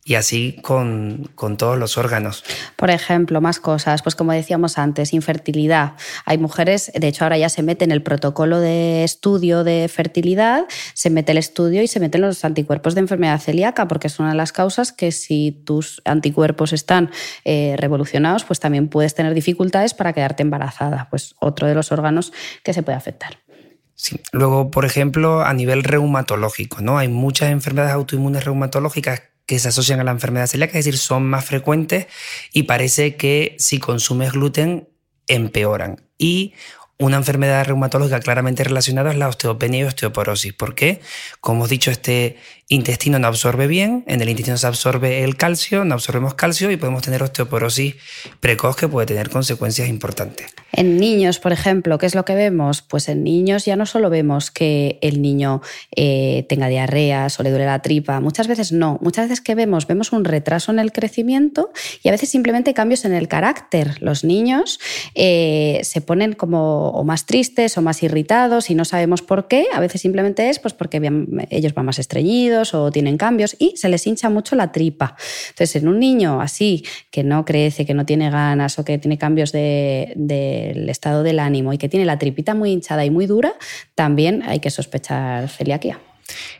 [0.07, 2.43] y así con, con, todos los órganos.
[2.75, 5.93] Por ejemplo, más cosas, pues como decíamos antes, infertilidad.
[6.25, 10.65] Hay mujeres, de hecho ahora ya se mete en el protocolo de estudio de fertilidad,
[10.93, 14.29] se mete el estudio y se meten los anticuerpos de enfermedad celíaca, porque es una
[14.29, 17.09] de las causas que si tus anticuerpos están
[17.43, 22.31] eh, revolucionados, pues también puedes tener dificultades para quedarte embarazada, pues otro de los órganos
[22.63, 23.39] que se puede afectar.
[23.95, 24.19] Sí.
[24.33, 26.99] Luego, por ejemplo, a nivel reumatológico, ¿no?
[26.99, 31.25] Hay muchas enfermedades autoinmunes reumatológicas que se asocian a la enfermedad celíaca, es decir, son
[31.25, 32.07] más frecuentes
[32.51, 34.89] y parece que si consumes gluten
[35.27, 36.01] empeoran.
[36.17, 36.53] Y
[36.97, 40.53] una enfermedad reumatológica claramente relacionada es la osteopenia y osteoporosis.
[40.53, 41.01] ¿Por qué?
[41.41, 42.37] Como hemos dicho, este
[42.69, 46.77] intestino no absorbe bien, en el intestino se absorbe el calcio, no absorbemos calcio y
[46.77, 47.95] podemos tener osteoporosis
[48.39, 50.53] precoz que puede tener consecuencias importantes.
[50.75, 52.81] En niños, por ejemplo, ¿qué es lo que vemos?
[52.81, 55.61] Pues en niños ya no solo vemos que el niño
[55.95, 59.87] eh, tenga diarreas o le duele la tripa, muchas veces no, muchas veces que vemos,
[59.87, 61.71] vemos un retraso en el crecimiento
[62.03, 64.01] y a veces simplemente cambios en el carácter.
[64.01, 64.79] Los niños
[65.15, 69.65] eh, se ponen como o más tristes o más irritados y no sabemos por qué,
[69.73, 70.97] a veces simplemente es pues porque
[71.49, 75.15] ellos van más estreñidos, o tienen cambios y se les hincha mucho la tripa.
[75.49, 79.17] Entonces, en un niño así, que no crece, que no tiene ganas o que tiene
[79.17, 79.51] cambios
[80.67, 83.53] del estado del ánimo y que tiene la tripita muy hinchada y muy dura,
[83.95, 85.99] también hay que sospechar celiaquía.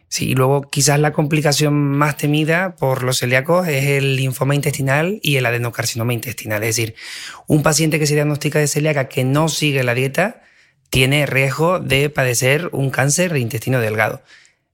[0.07, 5.19] Sí, y luego quizás la complicación más temida por los celíacos es el linfoma intestinal
[5.21, 6.63] y el adenocarcinoma intestinal.
[6.63, 6.95] Es decir,
[7.47, 10.41] un paciente que se diagnostica de celíaca que no sigue la dieta
[10.89, 14.21] tiene riesgo de padecer un cáncer de intestino delgado.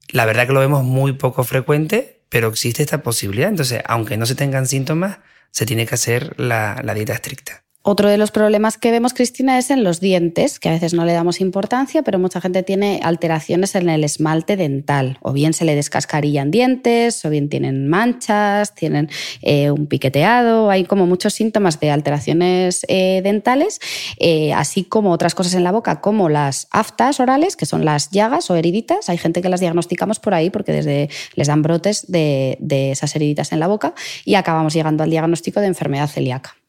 [0.10, 3.50] La verdad que lo vemos muy poco frecuente, pero existe esta posibilidad.
[3.50, 5.20] Entonces, aunque no se tengan síntomas,
[5.52, 7.64] se tiene que hacer la, la dieta estricta.
[7.84, 11.04] Otro de los problemas que vemos, Cristina, es en los dientes, que a veces no
[11.04, 15.18] le damos importancia, pero mucha gente tiene alteraciones en el esmalte dental.
[15.24, 19.10] O bien se le descascarillan dientes, o bien tienen manchas, tienen
[19.42, 20.70] eh, un piqueteado.
[20.70, 23.80] Hay como muchos síntomas de alteraciones eh, dentales,
[24.20, 28.12] eh, así como otras cosas en la boca, como las aftas orales, que son las
[28.12, 29.10] llagas o heriditas.
[29.10, 33.16] Hay gente que las diagnosticamos por ahí porque desde les dan brotes de, de esas
[33.16, 36.61] heriditas en la boca y acabamos llegando al diagnóstico de enfermedad celíaca.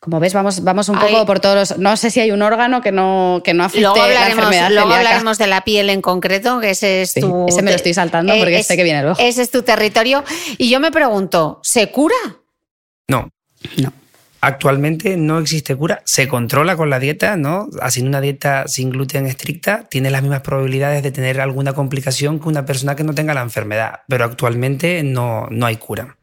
[0.00, 1.78] Como ves, vamos, vamos un poco por todos los.
[1.78, 4.70] No sé si hay un órgano que no, que no afecte luego la enfermedad.
[4.70, 7.46] Luego hablaremos de la piel en concreto, que ese es tu.
[7.46, 9.18] Ese me lo estoy saltando porque eh, sé que viene luego.
[9.20, 10.24] Ese es tu territorio.
[10.56, 12.16] Y yo me pregunto, ¿se cura?
[13.08, 13.28] No.
[13.76, 13.92] No.
[14.40, 16.00] Actualmente no existe cura.
[16.06, 17.68] Se controla con la dieta, ¿no?
[17.82, 22.48] Haciendo una dieta sin gluten estricta, tiene las mismas probabilidades de tener alguna complicación que
[22.48, 24.00] una persona que no tenga la enfermedad.
[24.08, 26.16] Pero actualmente no, no hay cura.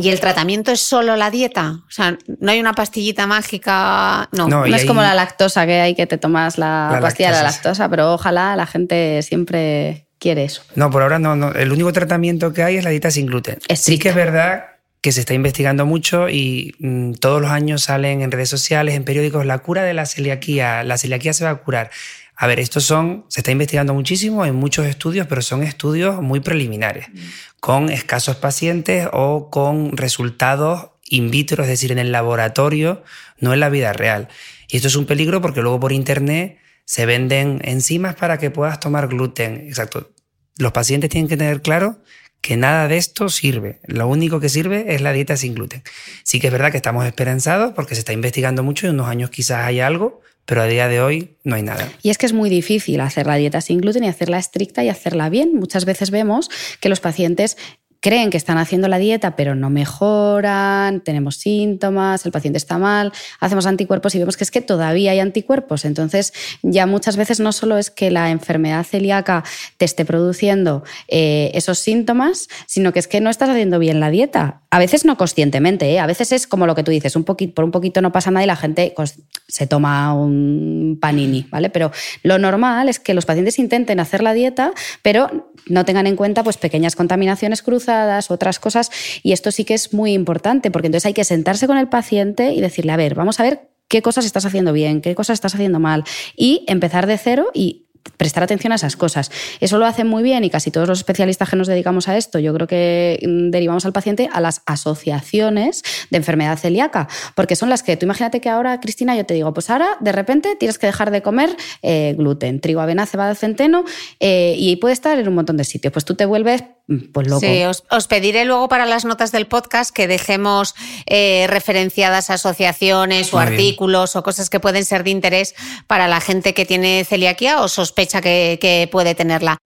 [0.00, 1.82] ¿Y el tratamiento es solo la dieta?
[1.86, 4.28] O sea, no hay una pastillita mágica.
[4.32, 7.42] No, no, es como la lactosa que hay que te tomas la, pastilla de la
[7.44, 10.62] lactosa, pero ojalá la gente siempre quiere eso.
[10.74, 11.52] No, por ahora no, no.
[11.52, 13.58] El único tratamiento que hay es la dieta sin gluten.
[13.74, 14.64] Sí que es verdad
[15.00, 19.04] que se está investigando mucho y mm, todos los años salen en redes sociales, en
[19.04, 20.82] periódicos, la cura de la celiaquía.
[20.82, 21.90] La celiaquía se va a curar.
[22.36, 26.40] A ver, estos son, se está investigando muchísimo en muchos estudios, pero son estudios muy
[26.40, 27.18] preliminares, mm.
[27.60, 33.02] con escasos pacientes o con resultados in vitro, es decir, en el laboratorio,
[33.40, 34.28] no en la vida real.
[34.68, 38.80] Y esto es un peligro porque luego por internet se venden enzimas para que puedas
[38.80, 39.66] tomar gluten.
[39.66, 40.12] Exacto.
[40.58, 42.02] Los pacientes tienen que tener claro
[42.40, 43.80] que nada de esto sirve.
[43.84, 45.82] Lo único que sirve es la dieta sin gluten.
[46.22, 49.08] Sí que es verdad que estamos esperanzados porque se está investigando mucho y en unos
[49.08, 51.88] años quizás haya algo, pero a día de hoy no hay nada.
[52.02, 54.88] Y es que es muy difícil hacer la dieta sin gluten y hacerla estricta y
[54.88, 55.54] hacerla bien.
[55.54, 56.48] Muchas veces vemos
[56.80, 57.56] que los pacientes
[58.00, 63.12] creen que están haciendo la dieta, pero no mejoran, tenemos síntomas, el paciente está mal,
[63.40, 65.84] hacemos anticuerpos y vemos que es que todavía hay anticuerpos.
[65.84, 66.32] Entonces,
[66.62, 69.42] ya muchas veces no solo es que la enfermedad celíaca
[69.76, 74.10] te esté produciendo eh, esos síntomas, sino que es que no estás haciendo bien la
[74.10, 74.62] dieta.
[74.70, 76.00] A veces no conscientemente, ¿eh?
[76.00, 78.44] a veces es como lo que tú dices, un por un poquito no pasa nada
[78.44, 81.70] y la gente pues, se toma un panini, ¿vale?
[81.70, 86.16] Pero lo normal es que los pacientes intenten hacer la dieta, pero no tengan en
[86.16, 88.90] cuenta pues, pequeñas contaminaciones cruzadas otras cosas.
[89.22, 92.52] Y esto sí que es muy importante, porque entonces hay que sentarse con el paciente
[92.52, 95.54] y decirle, a ver, vamos a ver qué cosas estás haciendo bien, qué cosas estás
[95.54, 96.04] haciendo mal,
[96.36, 97.85] y empezar de cero y
[98.16, 99.30] prestar atención a esas cosas.
[99.60, 102.38] Eso lo hacen muy bien y casi todos los especialistas que nos dedicamos a esto,
[102.38, 107.68] yo creo que mm, derivamos al paciente a las asociaciones de enfermedad celíaca, porque son
[107.68, 110.78] las que, tú imagínate que ahora, Cristina, yo te digo, pues ahora de repente tienes
[110.78, 113.84] que dejar de comer eh, gluten, trigo, avena, cebada, centeno,
[114.20, 115.92] eh, y puede estar en un montón de sitios.
[115.92, 117.40] Pues tú te vuelves mm, pues loco.
[117.40, 120.74] Sí, os, pediré luego para las notas del podcast que dejemos
[121.06, 125.54] eh, referenciadas asociaciones o artículos o cosas que pueden ser de interés
[125.86, 129.56] para la gente que tiene celiaquía o sospecha que, puede tenerla.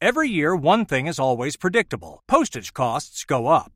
[0.00, 3.75] Every year, one thing is always predictable postage costs go up.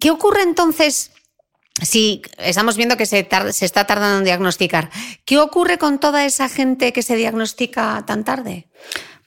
[0.00, 1.12] ¿Qué ocurre entonces
[1.82, 3.28] si estamos viendo que se,
[3.60, 4.90] está tardando en diagnosticar?
[5.26, 8.68] ¿Qué ocurre con toda esa gente que se diagnostica tan tarde?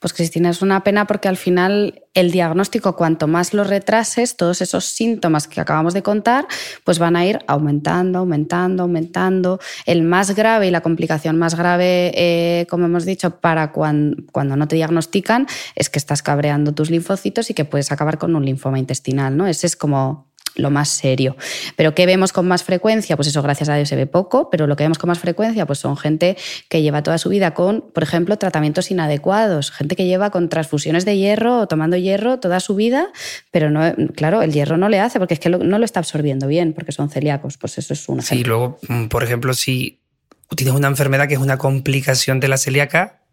[0.00, 4.60] Pues Cristina, es una pena porque al final el diagnóstico, cuanto más lo retrases, todos
[4.60, 6.46] esos síntomas que acabamos de contar,
[6.82, 9.60] pues van a ir aumentando, aumentando, aumentando.
[9.86, 14.56] El más grave y la complicación más grave, eh, como hemos dicho, para cuando, cuando,
[14.56, 18.44] no te diagnostican, es que estás cabreando tus linfocitos y que puedes acabar con un
[18.44, 19.46] linfoma intestinal, ¿no?
[19.46, 21.36] Ese es como lo más serio.
[21.76, 23.16] Pero ¿qué vemos con más frecuencia?
[23.16, 25.66] Pues eso, gracias a Dios, se ve poco, pero lo que vemos con más frecuencia
[25.66, 26.36] pues son gente
[26.68, 31.04] que lleva toda su vida con, por ejemplo, tratamientos inadecuados, gente que lleva con transfusiones
[31.04, 33.08] de hierro o tomando hierro toda su vida,
[33.50, 36.46] pero no, claro, el hierro no le hace porque es que no lo está absorbiendo
[36.46, 38.22] bien, porque son celíacos, pues eso es una.
[38.22, 40.00] Sí, luego, mm, por ejemplo, si
[40.56, 43.23] tienes una enfermedad que es una complicación de la celíaca,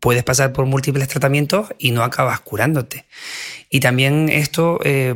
[0.00, 3.04] puedes pasar por múltiples tratamientos y no acabas curándote.
[3.70, 5.14] Y también esto eh,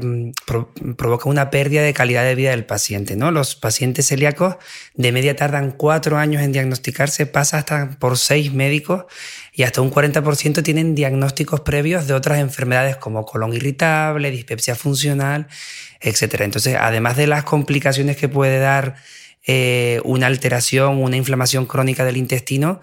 [0.97, 3.17] provoca una pérdida de calidad de vida del paciente.
[3.17, 3.31] ¿no?
[3.31, 4.57] Los pacientes celíacos
[4.95, 9.05] de media tardan cuatro años en diagnosticarse, pasa hasta por seis médicos
[9.55, 15.47] y hasta un 40% tienen diagnósticos previos de otras enfermedades como colon irritable, dispepsia funcional,
[16.01, 16.41] etc.
[16.41, 18.97] Entonces, además de las complicaciones que puede dar
[19.47, 22.81] eh, una alteración, una inflamación crónica del intestino,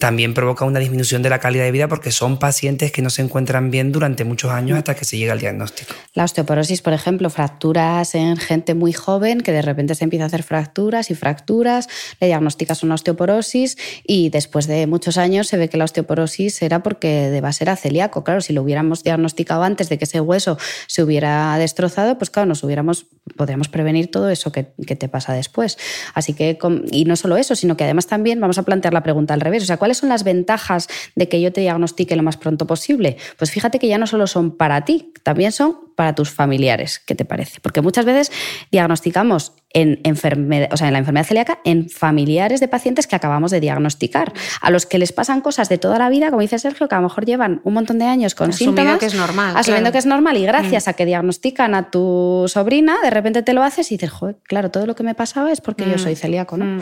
[0.00, 3.20] también provoca una disminución de la calidad de vida porque son pacientes que no se
[3.20, 5.94] encuentran bien durante muchos años hasta que se llega al diagnóstico.
[6.14, 10.26] La osteoporosis, por ejemplo, fracturas en gente muy joven que de repente se empieza a
[10.26, 11.88] hacer fracturas y fracturas,
[12.18, 13.76] le diagnosticas una osteoporosis
[14.06, 17.76] y después de muchos años se ve que la osteoporosis era porque de base era
[17.76, 18.24] celíaco.
[18.24, 22.46] Claro, si lo hubiéramos diagnosticado antes de que ese hueso se hubiera destrozado, pues claro,
[22.46, 25.76] nos hubiéramos, podríamos prevenir todo eso que, que te pasa después.
[26.14, 26.58] Así que,
[26.90, 29.62] y no solo eso, sino que además también vamos a plantear la pregunta al revés.
[29.64, 30.86] O sea, ¿cuál ¿Cuáles son las ventajas
[31.16, 33.16] de que yo te diagnostique lo más pronto posible?
[33.36, 36.98] Pues fíjate que ya no solo son para ti, también son para tus familiares.
[36.98, 37.60] ¿Qué te parece?
[37.60, 38.32] Porque muchas veces
[38.72, 43.50] diagnosticamos en, enfermedad, o sea, en la enfermedad celíaca en familiares de pacientes que acabamos
[43.50, 44.32] de diagnosticar,
[44.62, 46.98] a los que les pasan cosas de toda la vida, como dice Sergio, que a
[46.98, 48.98] lo mejor llevan un montón de años con asumiendo síntomas.
[48.98, 49.54] que es normal.
[49.56, 50.90] Asumiendo que es normal y gracias mm.
[50.90, 54.70] a que diagnostican a tu sobrina, de repente te lo haces y dices, joder, claro,
[54.70, 55.98] todo lo que me pasaba es porque yo mm.
[55.98, 56.64] soy celíaco, ¿no?
[56.64, 56.80] Mm.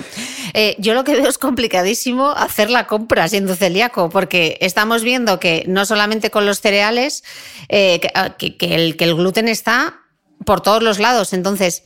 [0.55, 5.41] Eh, yo lo que veo es complicadísimo hacer la compra siendo celíaco, porque estamos viendo
[5.41, 7.25] que no solamente con los cereales,
[7.69, 10.01] eh, ah, que, el, que el gluten está
[10.45, 11.33] por todos los lados.
[11.33, 11.83] Entonces,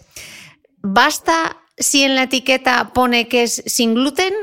[0.83, 4.35] ¿Basta si en la etiqueta pone que es sin gluten?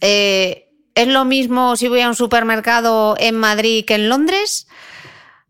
[0.00, 4.68] Eh, ¿Es lo mismo si voy a un supermercado en Madrid que en Londres?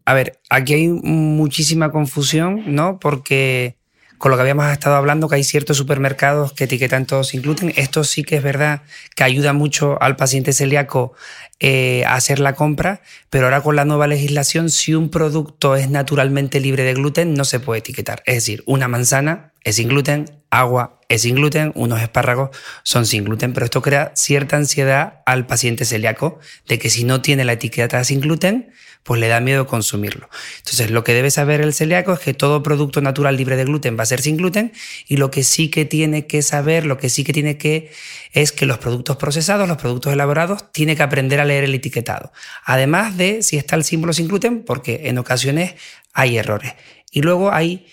[0.05, 2.99] A ver, aquí hay muchísima confusión, ¿no?
[2.99, 3.78] Porque
[4.19, 7.73] con lo que habíamos estado hablando, que hay ciertos supermercados que etiquetan todo sin gluten.
[7.77, 8.83] Esto sí que es verdad
[9.17, 11.15] que ayuda mucho al paciente celíaco
[11.61, 13.01] eh, a hacer la compra,
[13.31, 17.45] pero ahora con la nueva legislación, si un producto es naturalmente libre de gluten, no
[17.45, 18.23] se puede etiquetar.
[18.27, 22.51] Es decir, una manzana es sin gluten, agua es sin gluten, unos espárragos
[22.83, 27.23] son sin gluten, pero esto crea cierta ansiedad al paciente celíaco de que si no
[27.23, 28.71] tiene la etiqueta sin gluten,
[29.05, 30.29] pues le da miedo consumirlo.
[30.59, 33.97] Entonces, lo que debe saber el celíaco es que todo producto natural libre de gluten
[33.99, 34.73] va a ser sin gluten
[35.07, 37.91] y lo que sí que tiene que saber, lo que sí que tiene que
[38.35, 42.33] es que los productos procesados, los productos elaborados, tiene que aprender a leer el etiquetado.
[42.65, 45.75] Además de si está el símbolo sin gluten, porque en ocasiones
[46.13, 46.75] hay errores.
[47.11, 47.87] Y luego hay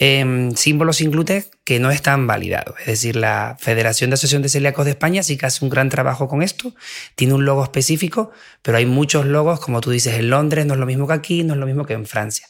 [0.00, 2.74] Em, símbolos sin gluten que no están validados.
[2.80, 5.88] Es decir, la Federación de Asociación de Celíacos de España sí que hace un gran
[5.88, 6.74] trabajo con esto,
[7.14, 8.32] tiene un logo específico,
[8.62, 11.44] pero hay muchos logos, como tú dices, en Londres no es lo mismo que aquí,
[11.44, 12.48] no es lo mismo que en Francia.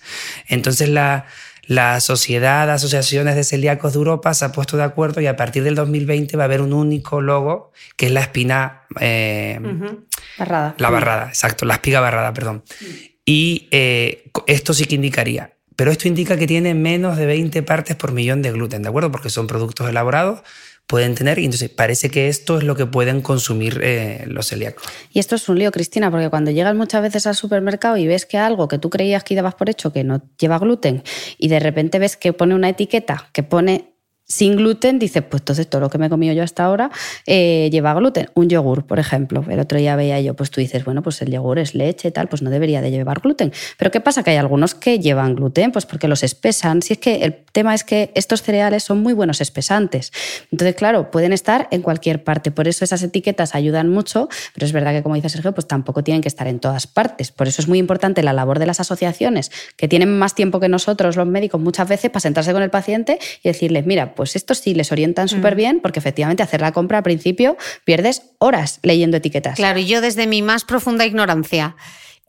[0.49, 1.27] Entonces la,
[1.67, 5.37] la Sociedad de Asociaciones de Celíacos de Europa se ha puesto de acuerdo y a
[5.37, 8.85] partir del 2020 va a haber un único logo, que es la espina...
[9.01, 9.61] Eh,
[10.39, 10.75] barrada.
[10.79, 12.65] La barrada, exacto, la espiga barrada, perdón.
[13.27, 17.97] Y eh, esto sí que indicaría pero esto indica que tiene menos de 20 partes
[17.97, 19.11] por millón de gluten, ¿de acuerdo?
[19.11, 20.43] Porque son productos elaborados,
[20.87, 24.85] pueden tener, y entonces parece que esto es lo que pueden consumir eh, los celíacos.
[25.11, 28.27] Y esto es un lío, Cristina, porque cuando llegas muchas veces al supermercado y ves
[28.27, 31.03] que algo que tú creías que dabas por hecho que no lleva gluten,
[31.39, 33.94] y de repente ves que pone una etiqueta que pone
[34.27, 36.91] sin gluten, dices, pues entonces todo lo que me he comido yo hasta ahora
[37.27, 38.31] eh, lleva gluten.
[38.35, 39.45] Un yogur, por ejemplo.
[39.49, 42.11] El otro día veía yo, pues tú dices, bueno, pues el yogur es leche y
[42.11, 43.53] tal, pues no debería de llevar gluten.
[43.77, 44.23] Pero ¿qué pasa?
[44.23, 46.81] Que hay algunos que llevan gluten, pues porque los espesan.
[46.83, 50.13] Si es que el tema es que estos cereales son muy buenos espesantes.
[50.51, 52.51] Entonces, claro, pueden estar en cualquier parte.
[52.51, 56.03] Por eso esas etiquetas ayudan mucho, pero es verdad que, como dice Sergio, pues tampoco
[56.03, 57.31] tienen que estar en todas partes.
[57.31, 60.69] Por eso es muy importante la labor de las asociaciones, que tienen más tiempo que
[60.69, 64.55] nosotros, los médicos, muchas veces, para sentarse con el paciente y decirles, mira, pues esto
[64.55, 65.57] sí les orientan súper mm.
[65.57, 69.57] bien, porque efectivamente hacer la compra al principio pierdes horas leyendo etiquetas.
[69.57, 71.77] Claro, y yo desde mi más profunda ignorancia,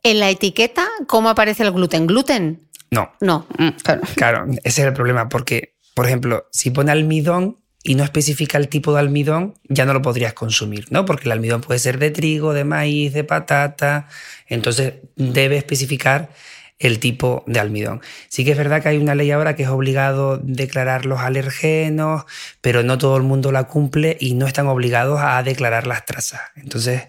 [0.02, 2.06] en la etiqueta, ¿cómo aparece el gluten?
[2.06, 2.68] ¿Gluten?
[2.90, 3.10] No.
[3.20, 3.46] No.
[3.58, 4.02] Mm, claro.
[4.14, 8.68] claro, ese es el problema, porque, por ejemplo, si pone almidón, y no especifica el
[8.68, 11.04] tipo de almidón, ya no lo podrías consumir, ¿no?
[11.04, 14.08] Porque el almidón puede ser de trigo, de maíz, de patata.
[14.48, 16.30] Entonces debe especificar
[16.78, 18.00] el tipo de almidón.
[18.28, 22.24] Sí que es verdad que hay una ley ahora que es obligado declarar los alergenos,
[22.60, 26.40] pero no todo el mundo la cumple y no están obligados a declarar las trazas.
[26.56, 27.08] Entonces,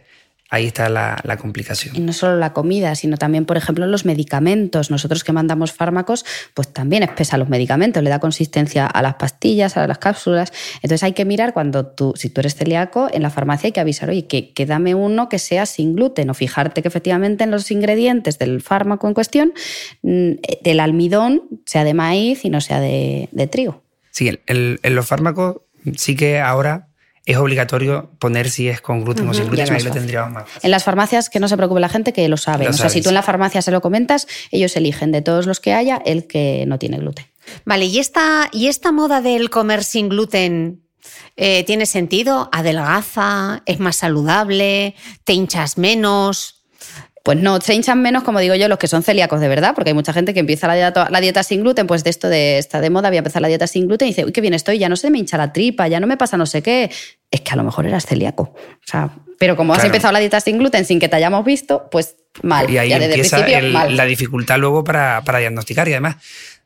[0.50, 1.96] Ahí está la, complicación.
[1.96, 4.90] Y no solo la comida, sino también, por ejemplo, los medicamentos.
[4.90, 9.76] Nosotros que mandamos fármacos, pues también espesa los medicamentos, le da consistencia a las pastillas,
[9.76, 10.54] a las cápsulas.
[10.76, 13.82] Entonces hay que mirar cuando tú, si tú eres celíaco, en la farmacia hay que
[13.82, 17.52] avisar, oye, que, que dame uno que sea sin gluten o fijarte que efectivamente en
[17.52, 19.54] los ingredientes del fármaco en cuestión,
[20.02, 20.32] mm,
[20.64, 23.84] del almidón sea de maíz y no sea de, trigo.
[24.12, 25.58] Sí, en los fármacos
[25.96, 26.88] sí que ahora
[27.28, 30.46] es obligatorio poner si es con gluten o sin gluten, ahí lo tendríamos más.
[30.62, 32.70] En las farmacias, que no se preocupe la gente, que lo sabe.
[32.70, 35.60] o sea, si tú en la farmacia se lo comentas, ellos eligen de todos los
[35.60, 37.26] que haya el que no tiene gluten.
[37.66, 40.84] Vale, ¿y esta, y esta moda del comer sin gluten
[41.36, 42.50] eh, tiene sentido?
[42.54, 43.62] ¿Adelgaza?
[43.66, 44.96] ¿Es más saludable?
[45.26, 46.57] ¿Te hinchas menos?
[47.28, 49.90] Pues no, se hinchan menos, como digo yo, los que son celíacos de verdad, porque
[49.90, 52.58] hay mucha gente que empieza la dieta, la dieta sin gluten, pues de esto de
[52.58, 54.54] esta de moda, voy a empezar la dieta sin gluten y dice, uy, qué bien
[54.54, 56.90] estoy, ya no se me hincha la tripa, ya no me pasa no sé qué.
[57.30, 58.44] Es que a lo mejor eras celíaco.
[58.44, 61.90] O sea, pero como has empezado la dieta sin gluten sin que te hayamos visto,
[61.92, 62.70] pues mal.
[62.70, 63.46] Y ahí empieza
[63.90, 66.16] la dificultad luego para, para diagnosticar y además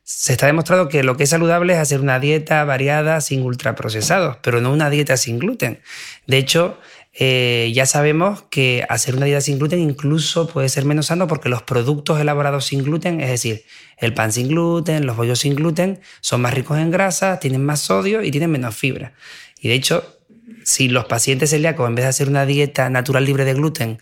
[0.04, 4.36] se está demostrado que lo que es saludable es hacer una dieta variada sin ultraprocesados,
[4.42, 5.80] pero no una dieta sin gluten.
[6.28, 6.78] De hecho,
[7.14, 11.50] eh, ya sabemos que hacer una dieta sin gluten incluso puede ser menos sano porque
[11.50, 13.64] los productos elaborados sin gluten, es decir,
[13.98, 17.80] el pan sin gluten, los bollos sin gluten, son más ricos en grasa, tienen más
[17.80, 19.12] sodio y tienen menos fibra.
[19.60, 20.18] Y de hecho,
[20.64, 23.98] si los pacientes celíacos, en vez de hacer una dieta natural libre de gluten,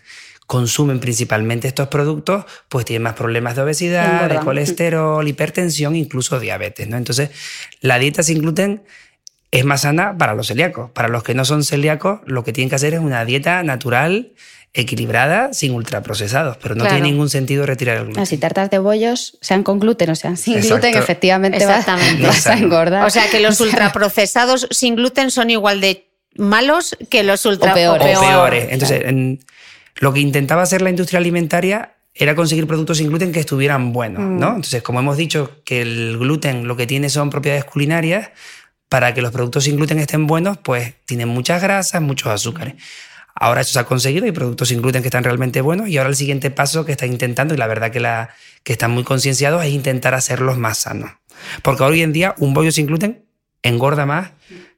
[0.47, 6.87] consumen principalmente estos productos, pues tienen más problemas de obesidad, de colesterol, hipertensión, incluso diabetes.
[6.87, 6.97] ¿no?
[6.97, 7.29] Entonces,
[7.79, 8.83] la dieta sin gluten
[9.51, 10.89] es más sana para los celíacos.
[10.91, 14.31] Para los que no son celíacos, lo que tienen que hacer es una dieta natural,
[14.73, 18.25] equilibrada, sin ultraprocesados, pero no tiene ningún sentido retirar el gluten.
[18.25, 21.87] Si tartas de bollos, sean con gluten o sean sin gluten, efectivamente vas,
[22.47, 23.05] a engordar.
[23.05, 27.75] O sea que los ultraprocesados sin gluten son igual de malos que los ultra o
[27.75, 28.67] peores.
[28.69, 29.03] Entonces,
[29.95, 34.21] lo que intentaba hacer la industria alimentaria era conseguir productos sin gluten que estuvieran buenos,
[34.21, 34.51] ¿no?
[34.51, 34.55] Mm.
[34.55, 38.29] Entonces, como hemos dicho que el gluten lo que tiene son propiedades culinarias,
[38.91, 42.73] para que los productos sin gluten estén buenos, pues tienen muchas grasas, muchos azúcares.
[43.33, 46.09] Ahora eso se ha conseguido, hay productos sin gluten que están realmente buenos y ahora
[46.09, 48.31] el siguiente paso que están intentando, y la verdad que, la,
[48.63, 51.09] que están muy concienciados, es intentar hacerlos más sanos.
[51.61, 53.23] Porque hoy en día un bollo sin gluten
[53.63, 54.31] engorda más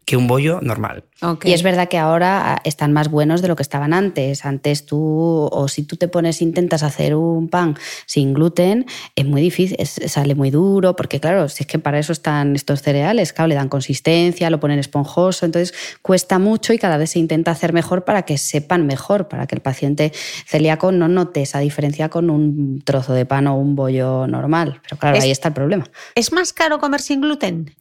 [0.06, 1.04] que un bollo normal.
[1.44, 4.46] Y es verdad que ahora están más buenos de lo que estaban antes.
[4.46, 8.86] Antes tú, o si tú te pones, intentas hacer un pan sin gluten,
[9.16, 12.82] es muy difícil, sale muy duro, porque claro, si es que para eso están estos
[12.82, 17.20] cereales, claro, le dan consistencia, lo ponen esponjoso, entonces cuesta mucho y cada vez se
[17.20, 20.12] intenta hacer mejor para que sepan mejor, para que el paciente
[20.46, 24.82] celíaco no note esa diferencia con un trozo de pan o un bollo normal.
[24.84, 25.86] Pero claro, ahí está el problema.
[26.16, 27.74] ¿Es más caro comer sin gluten?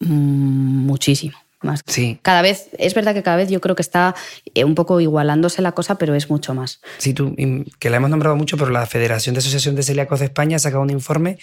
[0.00, 1.36] Mm, muchísimo.
[1.62, 1.82] Más.
[1.86, 2.18] Sí.
[2.22, 4.14] Cada vez, es verdad que cada vez yo creo que está
[4.54, 6.80] eh, un poco igualándose la cosa, pero es mucho más.
[6.96, 7.36] Sí, tú,
[7.78, 10.58] que la hemos nombrado mucho, pero la Federación de Asociación de Celíacos de España ha
[10.60, 11.38] sacado un informe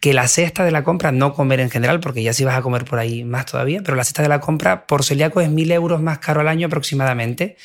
[0.00, 2.62] que la cesta de la compra, no comer en general, porque ya sí vas a
[2.62, 5.70] comer por ahí más todavía, pero la cesta de la compra por celíaco es mil
[5.70, 7.56] euros más caro al año aproximadamente.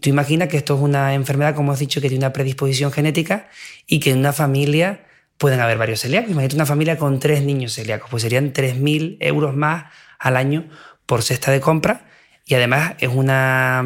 [0.00, 3.48] Tú imaginas que esto es una enfermedad, como has dicho, que tiene una predisposición genética
[3.86, 5.04] y que en una familia
[5.38, 6.30] pueden haber varios celíacos.
[6.30, 9.84] Imagínate una familia con tres niños celíacos, pues serían 3.000 euros más
[10.18, 10.68] al año
[11.06, 12.06] por cesta de compra
[12.46, 13.84] y además es una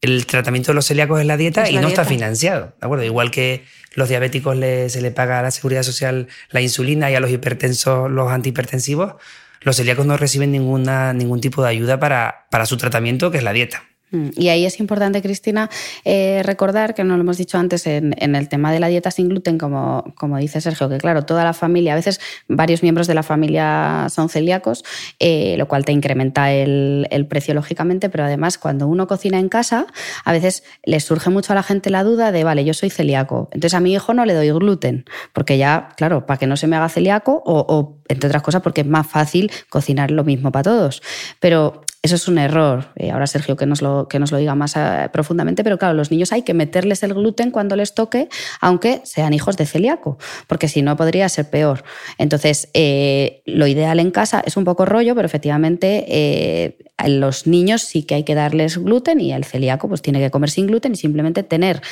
[0.00, 3.04] el tratamiento de los celíacos es la dieta y no está financiado, ¿de acuerdo?
[3.04, 7.20] Igual que los diabéticos se le paga a la seguridad social la insulina y a
[7.20, 9.14] los hipertensos los antihipertensivos,
[9.60, 13.44] los celíacos no reciben ninguna, ningún tipo de ayuda para, para su tratamiento, que es
[13.44, 13.84] la dieta.
[14.12, 15.70] Mm, y ahí es importante, Cristina,
[16.04, 19.28] eh, recordar, que no lo hemos dicho antes en, el tema de la dieta sin
[19.28, 23.14] gluten, como, como dice Sergio, que claro, toda la familia, a veces varios miembros de
[23.14, 24.84] la familia son celíacos,
[25.18, 29.86] eh, lo cual te incrementa el, precio, lógicamente, pero además cuando uno cocina en casa,
[30.24, 33.48] a veces le surge mucho a la gente la duda de, vale, yo soy celíaco,
[33.52, 36.66] entonces a mi hijo no le doy gluten, porque ya, claro, para que no se
[36.66, 40.52] me haga celíaco o, o entre otras cosas porque es más fácil cocinar lo mismo
[40.52, 41.02] para todos.
[41.40, 42.88] Pero eso es un error.
[42.96, 45.94] Eh, ahora Sergio que nos lo, que nos lo diga más eh, profundamente, pero claro,
[45.94, 48.28] los niños hay que meterles el gluten cuando les toque,
[48.60, 51.84] aunque sean hijos de celíaco, porque si no podría ser peor.
[52.18, 57.82] Entonces, eh, lo ideal en casa es un poco rollo, pero efectivamente a los niños
[57.82, 60.92] sí que hay que darles gluten y el celíaco pues tiene que comer sin gluten
[60.92, 61.82] y simplemente tener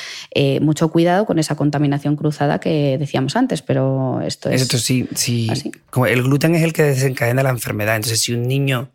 [0.61, 4.61] mucho cuidado con esa contaminación cruzada que decíamos antes, pero esto es...
[4.61, 5.49] Esto sí, sí.
[5.89, 8.89] Como el gluten es el que desencadena la enfermedad, entonces si un niño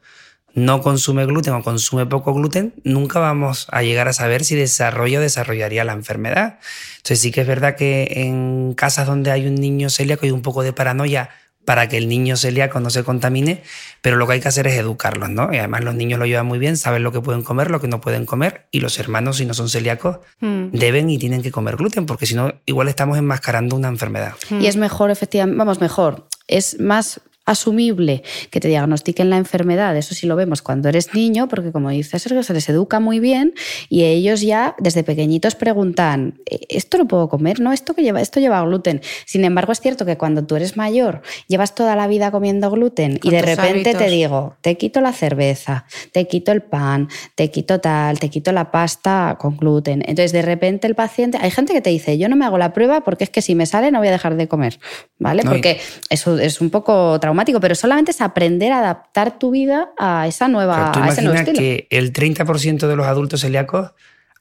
[0.56, 5.18] no consume gluten o consume poco gluten, nunca vamos a llegar a saber si desarrolla
[5.18, 6.58] o desarrollaría la enfermedad.
[6.96, 10.40] Entonces sí que es verdad que en casas donde hay un niño celíaco hay un
[10.40, 11.28] poco de paranoia
[11.66, 13.62] para que el niño celíaco no se contamine,
[14.00, 15.52] pero lo que hay que hacer es educarlos, ¿no?
[15.52, 17.88] Y además los niños lo llevan muy bien, saben lo que pueden comer, lo que
[17.88, 20.68] no pueden comer, y los hermanos, si no son celíacos, mm.
[20.70, 24.34] deben y tienen que comer gluten, porque si no, igual estamos enmascarando una enfermedad.
[24.48, 30.14] Y es mejor, efectivamente, vamos, mejor, es más asumible que te diagnostiquen la enfermedad, eso
[30.14, 33.54] sí lo vemos cuando eres niño, porque como dice Sergio, se les educa muy bien
[33.88, 37.60] y ellos ya desde pequeñitos preguntan, ¿E-, ¿esto lo puedo comer?
[37.60, 39.00] No, esto que lleva, esto lleva gluten.
[39.26, 43.20] Sin embargo, es cierto que cuando tú eres mayor, llevas toda la vida comiendo gluten
[43.22, 47.78] y de repente te digo, te quito la cerveza, te quito el pan, te quito
[47.80, 50.00] tal, te quito la pasta con gluten.
[50.00, 52.72] Entonces, de repente el paciente, hay gente que te dice, yo no me hago la
[52.72, 54.80] prueba porque es que si me sale no voy a dejar de comer,
[55.20, 55.44] ¿vale?
[55.44, 55.78] Porque
[56.10, 60.48] eso es un poco traumático pero solamente es aprender a adaptar tu vida a esa
[60.48, 63.92] nueva tú a que el 30% de los adultos celíacos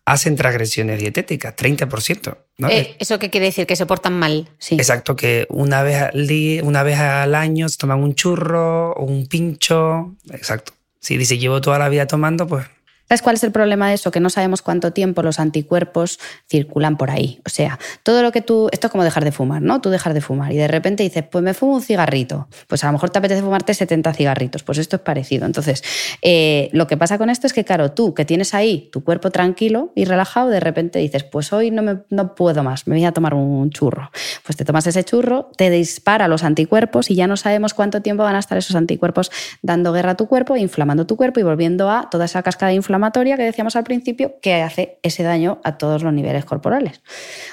[0.05, 2.37] hacen transgresiones dietéticas, 30%.
[2.59, 2.69] ¿no?
[2.69, 3.65] Eh, ¿Eso qué quiere decir?
[3.65, 4.47] Que se portan mal.
[4.59, 4.75] Sí.
[4.75, 9.03] Exacto, que una vez al día, una vez al año se toman un churro o
[9.03, 10.15] un pincho.
[10.31, 10.73] Exacto.
[10.99, 12.67] Si dice llevo toda la vida tomando, pues
[13.07, 14.09] ¿Sabes cuál es el problema de eso?
[14.09, 17.39] Que no sabemos cuánto tiempo los anticuerpos circulan por ahí.
[17.45, 18.67] O sea, todo lo que tú.
[18.71, 19.79] Esto es como dejar de fumar, ¿no?
[19.79, 22.47] Tú dejar de fumar y de repente dices, pues me fumo un cigarrito.
[22.67, 24.63] Pues a lo mejor te apetece fumarte 70 cigarritos.
[24.63, 25.45] Pues esto es parecido.
[25.45, 25.83] Entonces,
[26.23, 29.29] eh, lo que pasa con esto es que, claro, tú que tienes ahí tu cuerpo
[29.29, 33.05] tranquilo y relajado, de repente dices, pues hoy no, me, no puedo más, me voy
[33.05, 34.09] a tomar un churro.
[34.43, 38.23] Pues te tomas ese churro, te dispara los anticuerpos y ya no sabemos cuánto tiempo
[38.23, 39.31] van a estar esos anticuerpos
[39.61, 42.75] dando guerra a tu cuerpo, inflamando tu cuerpo y volviendo a toda esa cascada de
[42.77, 47.01] inflamación inflamatoria que decíamos al principio que hace ese daño a todos los niveles corporales.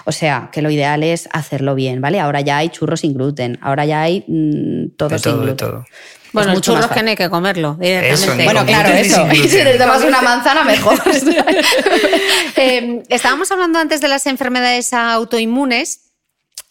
[0.05, 2.21] O sea, que lo ideal es hacerlo bien, ¿vale?
[2.21, 5.57] Ahora ya hay churros sin gluten, ahora ya hay mm, todo, sin gluten.
[5.57, 5.85] todo.
[6.33, 8.45] Bueno, el churros que no hay que comerlo directamente.
[8.45, 9.27] bueno, claro, eso.
[9.33, 10.99] Y si te tomas una manzana, mejor.
[12.55, 16.12] Eh, estábamos hablando antes de las enfermedades autoinmunes.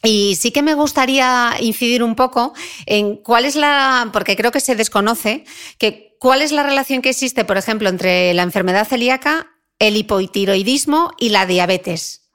[0.04, 2.54] Y sí que me gustaría incidir un poco
[2.86, 5.45] en cuál es la, porque creo que se desconoce,
[5.78, 9.47] que ¿Cuál es la relación que existe, por ejemplo, entre la enfermedad celíaca,
[9.80, 12.30] el hipotiroidismo y la diabetes?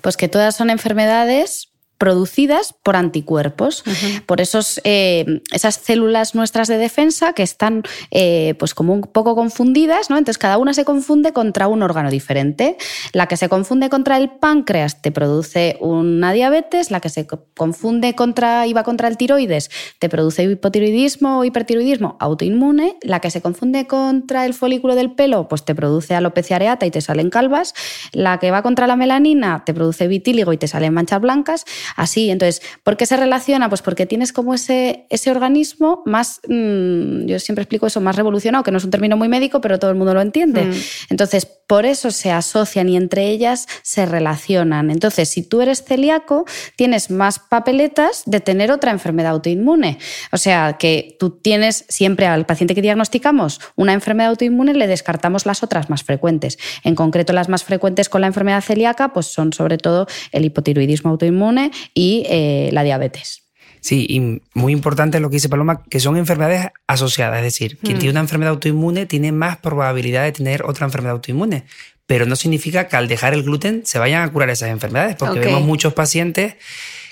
[0.00, 1.68] Pues que todas son enfermedades
[1.98, 3.84] producidas por anticuerpos,
[4.26, 9.34] por esos, eh, esas células nuestras de defensa que están eh, pues como un poco
[9.34, 10.18] confundidas, ¿no?
[10.18, 12.76] Entonces cada una se confunde contra un órgano diferente.
[13.12, 18.14] La que se confunde contra el páncreas te produce una diabetes, la que se confunde
[18.14, 23.40] contra y va contra el tiroides te produce hipotiroidismo o hipertiroidismo autoinmune, la que se
[23.40, 27.74] confunde contra el folículo del pelo pues te produce alopecia areata y te salen calvas,
[28.12, 31.64] la que va contra la melanina te produce vitíligo y te salen manchas blancas
[31.94, 32.30] así.
[32.30, 33.68] Entonces, ¿por qué se relaciona?
[33.68, 38.64] Pues porque tienes como ese, ese organismo más, mm, yo siempre explico eso, más revolucionado,
[38.64, 40.64] que no es un término muy médico, pero todo el mundo lo entiende.
[40.64, 40.74] Mm.
[41.10, 44.90] Entonces, por eso se asocian y entre ellas se relacionan.
[44.90, 46.44] Entonces, si tú eres celíaco,
[46.76, 49.98] tienes más papeletas de tener otra enfermedad autoinmune.
[50.32, 55.46] O sea, que tú tienes siempre al paciente que diagnosticamos una enfermedad autoinmune, le descartamos
[55.46, 56.58] las otras más frecuentes.
[56.84, 61.10] En concreto, las más frecuentes con la enfermedad celíaca pues son sobre todo el hipotiroidismo
[61.10, 63.42] autoinmune y eh, la diabetes.
[63.80, 67.96] Sí, y muy importante lo que dice Paloma, que son enfermedades asociadas, es decir, quien
[67.96, 68.00] mm.
[68.00, 71.66] tiene una enfermedad autoinmune tiene más probabilidad de tener otra enfermedad autoinmune,
[72.06, 75.38] pero no significa que al dejar el gluten se vayan a curar esas enfermedades, porque
[75.38, 76.54] vemos muchos pacientes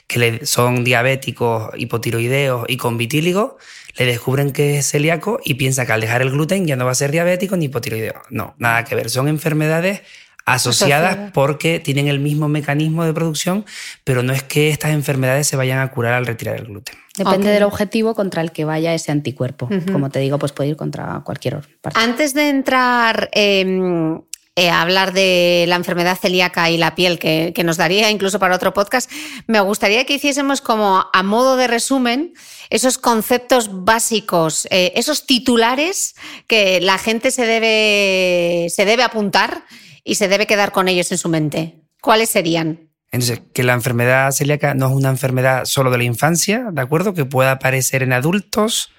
[0.06, 3.56] que son diabéticos, hipotiroideos y con vitíligo,
[3.96, 6.90] le descubren que es celíaco y piensa que al dejar el gluten ya no va
[6.90, 8.20] a ser diabético ni hipotiroideo.
[8.30, 10.02] No, nada que ver, son enfermedades
[10.44, 13.64] asociadas porque tienen el mismo mecanismo de producción,
[14.04, 16.96] pero no es que estas enfermedades se vayan a curar al retirar el gluten.
[17.16, 19.68] Depende del objetivo contra el que vaya ese anticuerpo.
[19.92, 21.98] Como te digo, pues puede ir contra cualquier parte.
[22.00, 24.18] Antes de entrar eh,
[24.56, 28.38] eh, a hablar de la enfermedad celíaca y la piel, que, que nos daría incluso
[28.38, 29.10] para otro podcast,
[29.46, 32.34] me gustaría que hiciésemos como a modo de resumen
[32.70, 36.14] esos conceptos básicos, eh, esos titulares
[36.46, 39.64] que la gente se debe, se debe apuntar
[40.04, 41.74] y se debe quedar con ellos en su mente.
[42.00, 42.90] ¿Cuáles serían?
[43.10, 47.14] Entonces, que la enfermedad celíaca no es una enfermedad solo de la infancia, ¿de acuerdo?
[47.14, 48.90] Que puede aparecer en adultos,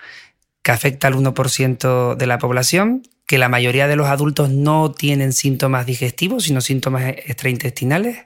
[0.64, 5.34] que afecta al 1% de la población, que la mayoría de los adultos no tienen
[5.34, 8.26] síntomas digestivos, sino síntomas extraintestinales.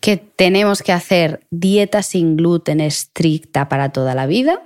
[0.00, 4.62] Que tenemos que hacer dieta sin gluten estricta para toda la vida.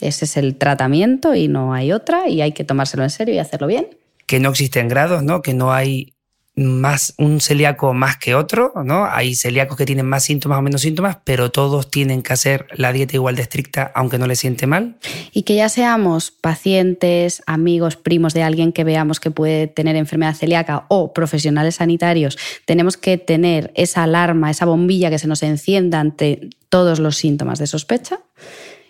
[0.00, 3.38] Ese es el tratamiento y no hay otra y hay que tomárselo en serio y
[3.38, 3.88] hacerlo bien.
[4.26, 5.42] que no existen grados, ¿no?
[5.42, 6.14] Que no hay
[6.54, 9.06] más un celíaco más que otro, ¿no?
[9.06, 12.92] Hay celíacos que tienen más síntomas o menos síntomas, pero todos tienen que hacer la
[12.92, 14.96] dieta igual de estricta aunque no les siente mal.
[15.32, 20.34] Y que ya seamos pacientes, amigos, primos de alguien que veamos que puede tener enfermedad
[20.34, 26.00] celíaca o profesionales sanitarios, tenemos que tener esa alarma, esa bombilla que se nos encienda
[26.00, 28.20] ante todos los síntomas de sospecha.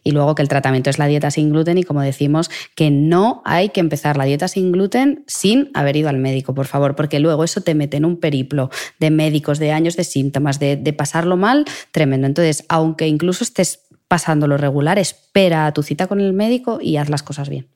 [0.02, 3.42] Y luego que el tratamiento es la dieta sin gluten y como decimos, que no
[3.44, 7.20] hay que empezar la dieta sin gluten sin haber ido al médico, por favor, porque
[7.20, 10.92] luego eso te mete en un periplo de médicos, de años de síntomas, de, de
[10.92, 12.26] pasarlo mal, tremendo.
[12.26, 17.08] Entonces, aunque incluso estés pasándolo regular, espera a tu cita con el médico y haz
[17.08, 17.68] las cosas bien.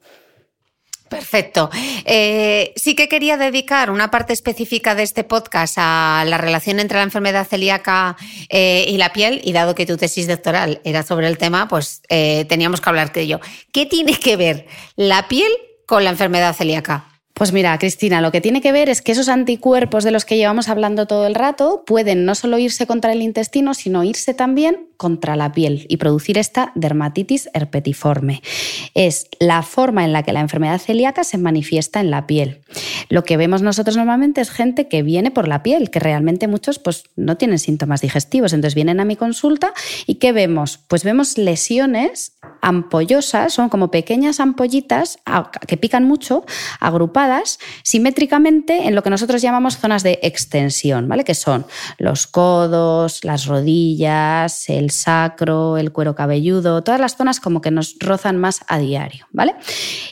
[1.08, 1.70] Perfecto.
[2.04, 6.98] Eh, sí que quería dedicar una parte específica de este podcast a la relación entre
[6.98, 8.16] la enfermedad celíaca
[8.48, 12.02] eh, y la piel, y dado que tu tesis doctoral era sobre el tema, pues
[12.08, 13.40] eh, teníamos que hablar de ello.
[13.72, 15.52] ¿Qué tiene que ver la piel
[15.86, 17.06] con la enfermedad celíaca?
[17.34, 20.38] Pues mira, Cristina, lo que tiene que ver es que esos anticuerpos de los que
[20.38, 24.88] llevamos hablando todo el rato pueden no solo irse contra el intestino, sino irse también
[24.96, 28.42] contra la piel y producir esta dermatitis herpetiforme.
[28.94, 32.60] Es la forma en la que la enfermedad celíaca se manifiesta en la piel.
[33.08, 36.78] Lo que vemos nosotros normalmente es gente que viene por la piel, que realmente muchos
[36.78, 38.52] pues, no tienen síntomas digestivos.
[38.52, 39.72] Entonces vienen a mi consulta
[40.06, 40.78] y ¿qué vemos?
[40.88, 45.18] Pues vemos lesiones ampollosas, son como pequeñas ampollitas
[45.66, 46.44] que pican mucho,
[46.80, 51.24] agrupadas simétricamente en lo que nosotros llamamos zonas de extensión, ¿vale?
[51.24, 51.66] Que son
[51.98, 57.96] los codos, las rodillas, el sacro, el cuero cabelludo, todas las zonas como que nos
[58.00, 59.54] rozan más a diario, ¿vale?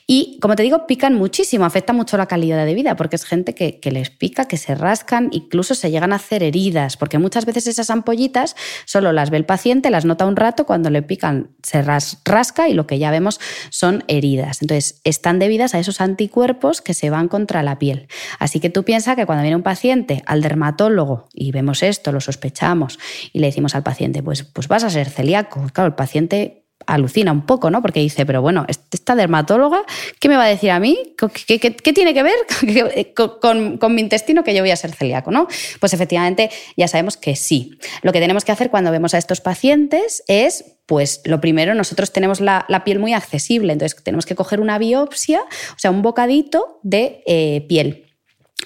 [0.06, 3.54] Y como te digo, pican muchísimo, afecta mucho la calidad de vida, porque es gente
[3.54, 7.66] que, les pica, que se rascan, incluso se llegan a hacer heridas, porque muchas veces
[7.66, 11.82] esas ampollitas solo las ve el paciente, las nota un rato, cuando le pican se
[11.82, 14.62] ras- rasca y lo que ya vemos son heridas.
[14.62, 18.08] Entonces, están debidas a esos anticuerpos que se van contra la piel.
[18.38, 22.20] Así que tú piensas que cuando viene un paciente al dermatólogo y vemos esto, lo
[22.20, 22.98] sospechamos
[23.32, 25.66] y le decimos al paciente, pues, pues vas a ser celíaco.
[25.72, 27.80] Claro, el paciente alucina un poco, ¿no?
[27.82, 29.82] Porque dice, pero bueno, esta dermatóloga,
[30.20, 30.98] ¿qué me va a decir a mí?
[31.46, 35.46] ¿Qué, tiene que ver con, con- mi intestino que yo voy a ser celíaco, ¿no?
[35.80, 37.78] Pues efectivamente ya sabemos que sí.
[38.02, 42.12] Lo que tenemos que hacer cuando vemos a estos pacientes es, pues lo primero, nosotros
[42.12, 46.02] tenemos la, la piel muy accesible, entonces tenemos que coger una biopsia, o sea, un
[46.02, 48.10] bocadito de eh, piel.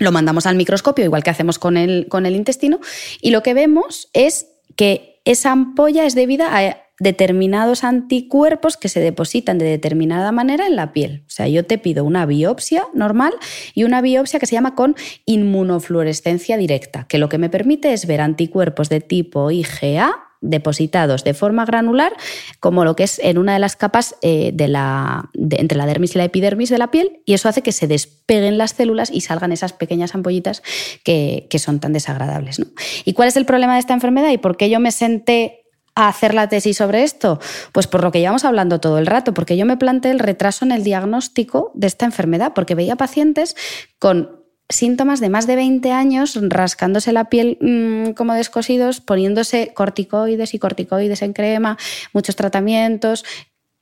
[0.00, 2.80] Lo mandamos al microscopio, igual que hacemos con el, con el intestino,
[3.20, 4.46] y lo que vemos es
[4.76, 10.74] que esa ampolla es debida a determinados anticuerpos que se depositan de determinada manera en
[10.74, 11.22] la piel.
[11.26, 13.34] O sea, yo te pido una biopsia normal
[13.74, 18.06] y una biopsia que se llama con inmunofluorescencia directa, que lo que me permite es
[18.06, 22.12] ver anticuerpos de tipo IgA depositados de forma granular,
[22.60, 26.14] como lo que es en una de las capas eh, de la, entre la dermis
[26.14, 29.20] y la epidermis de la piel, y eso hace que se despeguen las células y
[29.22, 30.62] salgan esas pequeñas ampollitas
[31.04, 32.58] que, que son tan desagradables.
[32.58, 32.66] ¿no?
[33.04, 35.64] ¿Y cuál es el problema de esta enfermedad y por qué yo me senté
[35.94, 37.40] a hacer la tesis sobre esto?
[37.72, 40.64] Pues por lo que llevamos hablando todo el rato, porque yo me planteé el retraso
[40.64, 43.56] en el diagnóstico de esta enfermedad, porque veía pacientes
[43.98, 44.37] con
[44.68, 50.58] síntomas de más de 20 años rascándose la piel mmm, como descosidos, poniéndose corticoides y
[50.58, 51.78] corticoides en crema,
[52.12, 53.24] muchos tratamientos.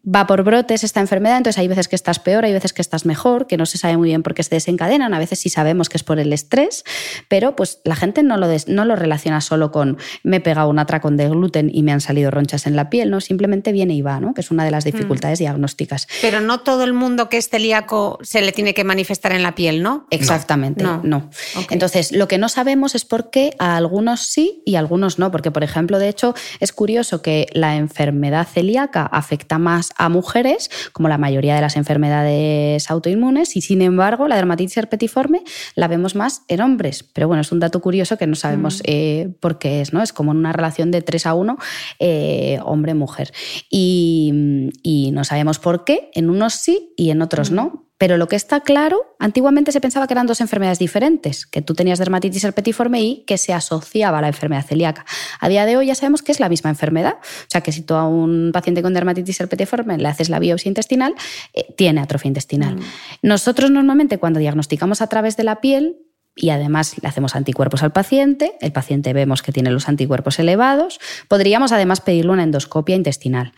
[0.08, 3.06] Va por brotes esta enfermedad, entonces hay veces que estás peor, hay veces que estás
[3.06, 5.88] mejor, que no se sabe muy bien por qué se desencadenan, a veces sí sabemos
[5.88, 6.84] que es por el estrés,
[7.28, 10.68] pero pues la gente no lo, des, no lo relaciona solo con me he pegado
[10.68, 13.94] un atracón de gluten y me han salido ronchas en la piel, no, simplemente viene
[13.94, 14.32] y va, ¿no?
[14.32, 15.42] que es una de las dificultades mm.
[15.42, 16.06] diagnósticas.
[16.22, 19.56] Pero no todo el mundo que es celíaco se le tiene que manifestar en la
[19.56, 20.06] piel, ¿no?
[20.10, 21.00] Exactamente, no.
[21.02, 21.30] no.
[21.54, 21.66] Okay.
[21.70, 25.32] Entonces, lo que no sabemos es por qué a algunos sí y a algunos no,
[25.32, 30.70] porque por ejemplo, de hecho, es curioso que la enfermedad celíaca afecta más a mujeres,
[30.92, 35.42] como la mayoría de las enfermedades autoinmunes, y sin embargo la dermatitis herpetiforme
[35.74, 37.02] la vemos más en hombres.
[37.02, 38.82] Pero bueno, es un dato curioso que no sabemos mm.
[38.84, 40.02] eh, por qué es, ¿no?
[40.02, 41.58] Es como en una relación de 3 a 1
[41.98, 43.32] eh, hombre-mujer.
[43.70, 47.54] Y, y, no sabemos por qué, en unos sí y en otros mm.
[47.54, 47.85] no.
[47.98, 51.74] Pero lo que está claro, antiguamente se pensaba que eran dos enfermedades diferentes, que tú
[51.74, 55.06] tenías dermatitis herpetiforme y que se asociaba a la enfermedad celíaca.
[55.40, 57.82] A día de hoy ya sabemos que es la misma enfermedad, o sea que si
[57.82, 61.14] tú a un paciente con dermatitis herpetiforme le haces la biopsia intestinal,
[61.54, 62.76] eh, tiene atrofia intestinal.
[62.76, 62.82] Mm.
[63.22, 65.96] Nosotros normalmente cuando diagnosticamos a través de la piel,
[66.36, 71.00] y además le hacemos anticuerpos al paciente, el paciente vemos que tiene los anticuerpos elevados,
[71.28, 73.52] podríamos además pedirle una endoscopia intestinal.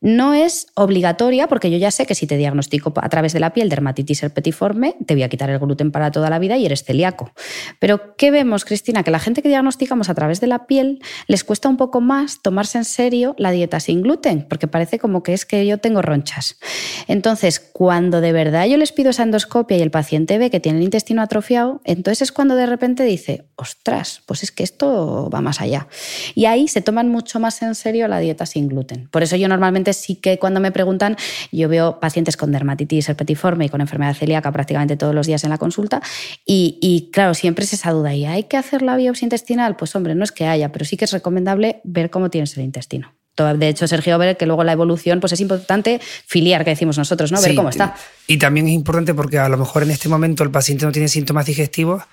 [0.00, 3.52] No es obligatoria porque yo ya sé que si te diagnostico a través de la
[3.52, 6.82] piel dermatitis herpetiforme, te voy a quitar el gluten para toda la vida y eres
[6.82, 7.30] celíaco.
[7.78, 9.04] Pero ¿qué vemos, Cristina?
[9.04, 12.42] Que la gente que diagnosticamos a través de la piel les cuesta un poco más
[12.42, 16.02] tomarse en serio la dieta sin gluten, porque parece como que es que yo tengo
[16.02, 16.58] ronchas.
[17.06, 20.78] Entonces, cuando de verdad yo les pido esa endoscopia y el paciente ve que tiene
[20.78, 25.40] el intestino atrofiado, entonces es cuando de repente dice, ostras, pues es que esto va
[25.40, 25.86] más allá.
[26.34, 29.08] Y ahí se toman mucho más en serio la dieta sin gluten.
[29.10, 31.16] Por eso yo normalmente sí que cuando me preguntan,
[31.52, 35.50] yo veo pacientes con dermatitis herpetiforme y con enfermedad celíaca prácticamente todos los días en
[35.50, 36.02] la consulta.
[36.44, 38.14] Y, claro, siempre es esa duda.
[38.14, 39.76] ¿Y hay que hacer la biopsia intestinal?
[39.76, 42.64] Pues hombre, no es que haya, pero sí que es recomendable ver cómo tienes el
[42.64, 43.14] intestino.
[43.36, 47.32] De hecho, Sergio, ver que luego la evolución, pues es importante filiar, que decimos nosotros,
[47.32, 47.42] ¿no?
[47.42, 47.96] Ver cómo está.
[48.26, 51.08] Y también es importante porque a lo mejor en este momento el paciente no tiene
[51.08, 52.04] síntomas digestivos,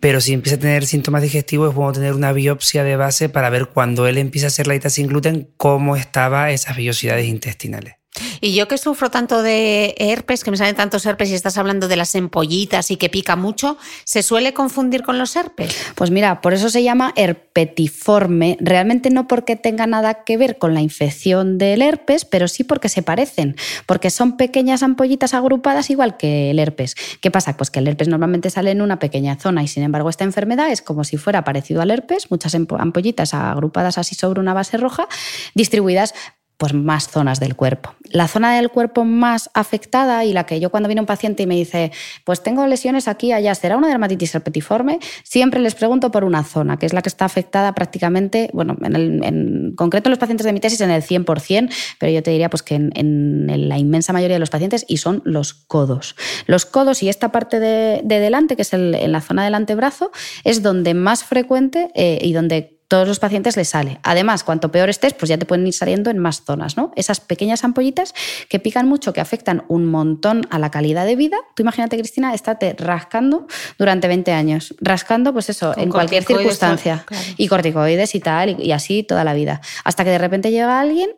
[0.00, 3.50] pero si empieza a tener síntomas digestivos es bueno tener una biopsia de base para
[3.50, 7.97] ver cuando él empieza a hacer la dieta sin gluten cómo estaban esas vellosidades intestinales.
[8.40, 11.88] Y yo que sufro tanto de herpes, que me salen tantos herpes y estás hablando
[11.88, 15.76] de las empollitas y que pica mucho, ¿se suele confundir con los herpes?
[15.94, 18.56] Pues mira, por eso se llama herpetiforme.
[18.60, 22.88] Realmente no porque tenga nada que ver con la infección del herpes, pero sí porque
[22.88, 26.94] se parecen, porque son pequeñas ampollitas agrupadas igual que el herpes.
[27.20, 27.56] ¿Qué pasa?
[27.56, 30.70] Pues que el herpes normalmente sale en una pequeña zona y sin embargo esta enfermedad
[30.70, 35.08] es como si fuera parecido al herpes, muchas ampollitas agrupadas así sobre una base roja,
[35.54, 36.14] distribuidas
[36.58, 37.94] pues más zonas del cuerpo.
[38.10, 41.46] La zona del cuerpo más afectada y la que yo cuando viene un paciente y
[41.46, 41.92] me dice,
[42.24, 44.98] pues tengo lesiones aquí, allá, ¿será una dermatitis herpetiforme?
[45.22, 49.72] Siempre les pregunto por una zona, que es la que está afectada prácticamente, bueno, en,
[49.76, 52.64] concreto en los pacientes de mi tesis en el 100%, pero yo te diría pues
[52.64, 56.16] que en, la inmensa mayoría de los pacientes y son los codos.
[56.46, 60.10] Los codos y esta parte de, delante, que es en la zona del antebrazo,
[60.42, 64.00] es donde más frecuente eh, y donde todos los pacientes les sale.
[64.02, 66.92] Además, cuanto peor estés, pues ya te pueden ir saliendo en más zonas, ¿no?
[66.96, 68.14] Esas pequeñas ampollitas
[68.48, 71.36] que pican mucho, que afectan un montón a la calidad de vida.
[71.54, 73.46] Tú imagínate, Cristina, estate rascando
[73.78, 77.04] durante 20 años, rascando, pues eso, en cualquier circunstancia.
[77.36, 79.60] Y corticoides y tal, y así toda la vida.
[79.84, 81.10] Hasta que de repente llega alguien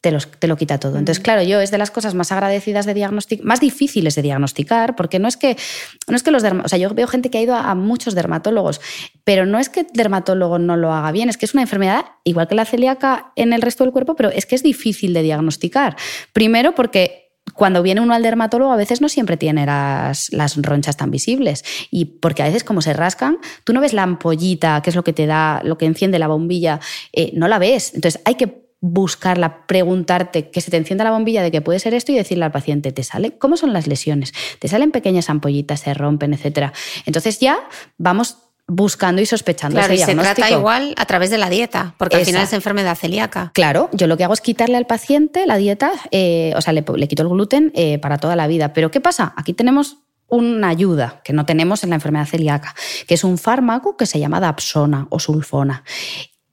[0.00, 0.96] te, te, lo quita todo.
[0.96, 4.94] Entonces, claro, yo es de las cosas más agradecidas de diagnosticar, más difíciles de diagnosticar,
[4.94, 5.56] porque no es que,
[6.06, 8.80] no es que los o sea, yo veo gente que ha ido a, muchos dermatólogos,
[9.24, 12.04] pero no es que el dermatólogo no lo haga bien, es que es una enfermedad
[12.24, 15.22] igual que la celíaca en el resto del cuerpo, pero es que es difícil de
[15.22, 15.96] diagnosticar.
[16.32, 20.96] Primero porque cuando viene uno al dermatólogo a veces no siempre tiene las, las, ronchas
[20.96, 24.90] tan visibles y porque a veces como se rascan, tú no ves la ampollita, que
[24.90, 26.80] es lo que te da, lo que enciende la bombilla,
[27.12, 27.94] eh, no la ves.
[27.94, 31.94] Entonces hay que buscarla, preguntarte, que se te encienda la bombilla de que puede ser
[31.94, 33.36] esto y decirle al paciente, ¿te sale?
[33.36, 34.32] ¿Cómo son las lesiones?
[34.58, 36.72] ¿Te salen pequeñas ampollitas, se rompen, etcétera?
[37.04, 37.58] Entonces ya
[37.96, 39.78] vamos buscando y sospechando.
[39.78, 42.94] Claro, y se trata igual a través de la dieta, porque al final es enfermedad
[42.96, 43.50] celíaca.
[43.54, 46.84] Claro, yo lo que hago es quitarle al paciente la dieta, eh, o sea, le,
[47.08, 48.74] quito el gluten eh, para toda la vida.
[48.74, 49.32] Pero ¿qué pasa?
[49.36, 49.98] Aquí tenemos
[50.28, 52.74] una ayuda que no tenemos en la enfermedad celíaca,
[53.06, 55.82] que es un fármaco que se llama Dapsona o sulfona.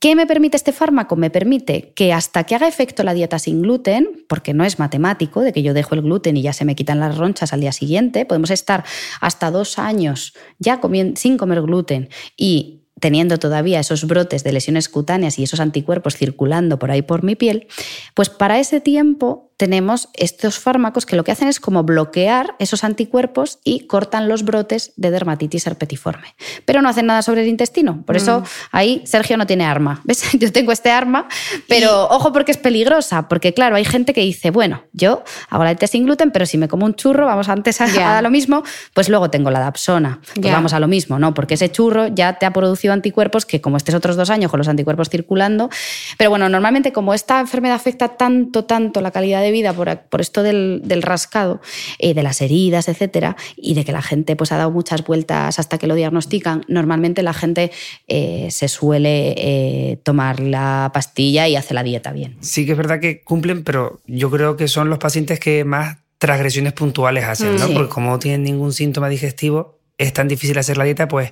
[0.06, 1.16] ¿Qué me permite este fármaco?
[1.16, 5.42] Me permite que hasta que haga efecto la dieta sin gluten, porque no es matemático,
[5.42, 7.72] de que yo dejo el gluten y ya se me quitan las ronchas al día
[7.72, 8.86] siguiente, podemos estar
[9.20, 10.80] hasta dos años ya
[11.16, 16.80] sin comer gluten y teniendo todavía esos brotes de lesiones cutáneas y esos anticuerpos circulando
[16.80, 17.68] por ahí por mi piel,
[18.14, 22.84] pues para ese tiempo tenemos estos fármacos que lo que hacen es como bloquear esos
[22.84, 26.36] anticuerpos y cortan los brotes de dermatitis herpetiforme.
[26.66, 28.04] Pero no hacen nada sobre el intestino.
[28.06, 28.44] Por eso mm.
[28.72, 30.02] ahí Sergio no tiene arma.
[30.04, 30.24] ¿Ves?
[30.40, 31.28] Yo tengo este arma,
[31.70, 35.72] pero ojo porque es peligrosa, porque claro, hay gente que dice, bueno, yo hago la
[35.72, 39.10] dieta sin gluten, pero si me como un churro, vamos antes a, lo mismo, pues
[39.10, 40.20] luego tengo la dapsona.
[40.34, 41.34] Pues vamos a lo mismo, ¿no?
[41.34, 44.58] Porque ese churro ya te ha producido anticuerpos que como estés otros dos años con
[44.58, 45.70] los anticuerpos circulando.
[46.18, 50.22] Pero bueno, normalmente como esta enfermedad afecta tanto, tanto la calidad de vida por, por
[50.22, 51.62] esto del, rascado,
[52.00, 55.60] eh, de las heridas, etcétera, y de que la gente pues, ha dado muchas vueltas
[55.60, 57.72] hasta que lo diagnostican, normalmente la gente
[58.08, 62.38] eh, se suele eh, tomar la pastilla y hace la dieta bien.
[62.42, 65.98] Sí que es verdad que cumplen, pero yo creo que son los pacientes que más
[66.18, 67.68] transgresiones puntuales hacen, ¿no?
[67.68, 71.32] Mm, Porque como no tienen ningún síntoma digestivo, es tan difícil hacer la dieta, pues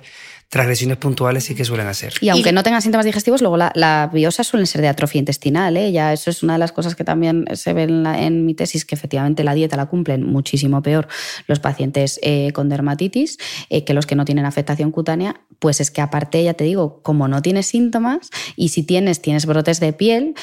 [0.54, 2.14] transgresiones puntuales sí que suelen hacer.
[2.20, 5.76] Y aunque no tengan síntomas digestivos, luego la, la biosa suelen ser de atrofia intestinal.
[5.76, 5.90] ¿eh?
[5.90, 8.94] Ya eso es una de las cosas que también se ve en, mi tesis, que
[8.94, 11.08] efectivamente la dieta la cumplen muchísimo peor
[11.48, 13.36] los pacientes eh, con dermatitis
[13.68, 15.40] eh, que los que no tienen afectación cutánea.
[15.58, 19.46] Pues es que aparte, ya te digo, como no tienes síntomas y si tienes, tienes
[19.46, 20.34] brotes de piel,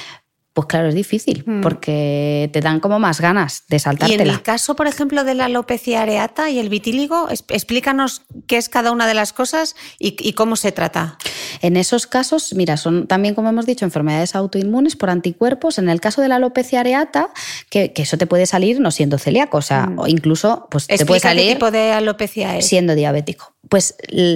[0.53, 1.61] pues claro, es difícil, mm.
[1.61, 4.23] porque te dan como más ganas de saltártela.
[4.23, 8.57] Y en el caso, por ejemplo, de la alopecia areata y el vitíligo, explícanos qué
[8.57, 11.17] es cada una de las cosas y, cómo se trata.
[11.61, 15.77] En esos casos, mira, son también, como hemos dicho, enfermedades autoinmunes por anticuerpos.
[15.77, 17.29] En el caso de la alopecia areata,
[17.69, 19.99] que, eso te puede salir no siendo celíaco, o sea, mm.
[19.99, 21.45] o incluso pues, te puede salir...
[21.45, 22.67] qué tipo de alopecia es?
[22.67, 23.53] Siendo diabético.
[23.69, 23.95] Pues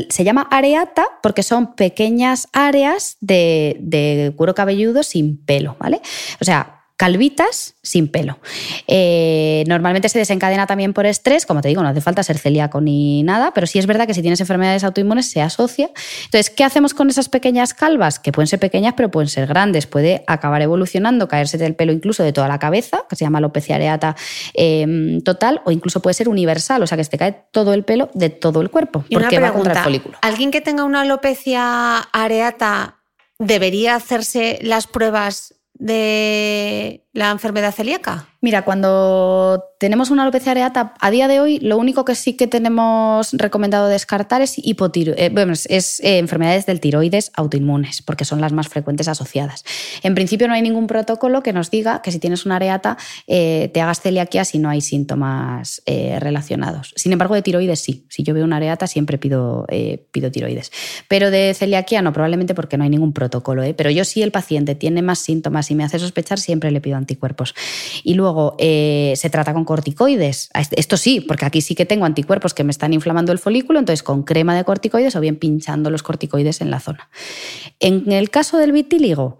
[0.09, 6.01] se llama areata porque son pequeñas áreas de, de cuero cabelludo sin pelo, ¿vale?
[6.39, 8.39] O sea, calvitas sin pelo.
[8.87, 12.79] Eh, normalmente se desencadena también por estrés, como te digo, no hace falta ser celíaco
[12.79, 15.89] ni nada, pero sí es verdad que si tienes enfermedades autoinmunes se asocia.
[16.25, 18.19] Entonces, ¿qué hacemos con esas pequeñas calvas?
[18.19, 19.87] Que pueden ser pequeñas, pero pueden ser grandes.
[19.87, 23.75] Puede acabar evolucionando, caerse del pelo incluso de toda la cabeza, que se llama alopecia
[23.75, 24.15] areata
[24.53, 27.83] em, total, o incluso puede ser universal, o sea que se te cae todo el
[27.83, 30.17] pelo de todo el cuerpo, porque va contra el folículo.
[30.21, 33.01] ¿Alguien que tenga una alopecia areata
[33.37, 38.27] debería hacerse las pruebas de la enfermedad celíaca?
[38.45, 42.45] Mira, cuando tenemos una alopecia areata, a día de hoy lo único que sí que
[42.45, 48.67] tenemos recomendado descartar es, eh, es eh, enfermedades del tiroides autoinmunes, porque son las más
[48.67, 49.63] frecuentes asociadas.
[50.03, 53.71] En principio no hay ningún protocolo que nos diga que si tienes una areata eh,
[53.73, 56.93] te hagas celiaquía si no hay síntomas relacionados.
[56.95, 58.05] Sin embargo, de tiroides sí.
[58.09, 59.65] Si yo veo una areata siempre pido,
[60.11, 60.71] pido tiroides.
[61.07, 63.63] Pero de celiaquía no, probablemente porque no hay ningún protocolo.
[63.75, 66.95] Pero yo si el paciente tiene más síntomas y me hace sospechar, siempre le pido
[66.95, 67.55] anticuerpos.
[68.03, 70.49] Y luego se trata con corticoides.
[70.71, 74.03] Esto sí, porque aquí sí que tengo anticuerpos que me están inflamando el folículo, entonces
[74.03, 77.09] con crema de corticoides o bien pinchando los corticoides en la zona.
[77.79, 79.37] En el caso del vitíligo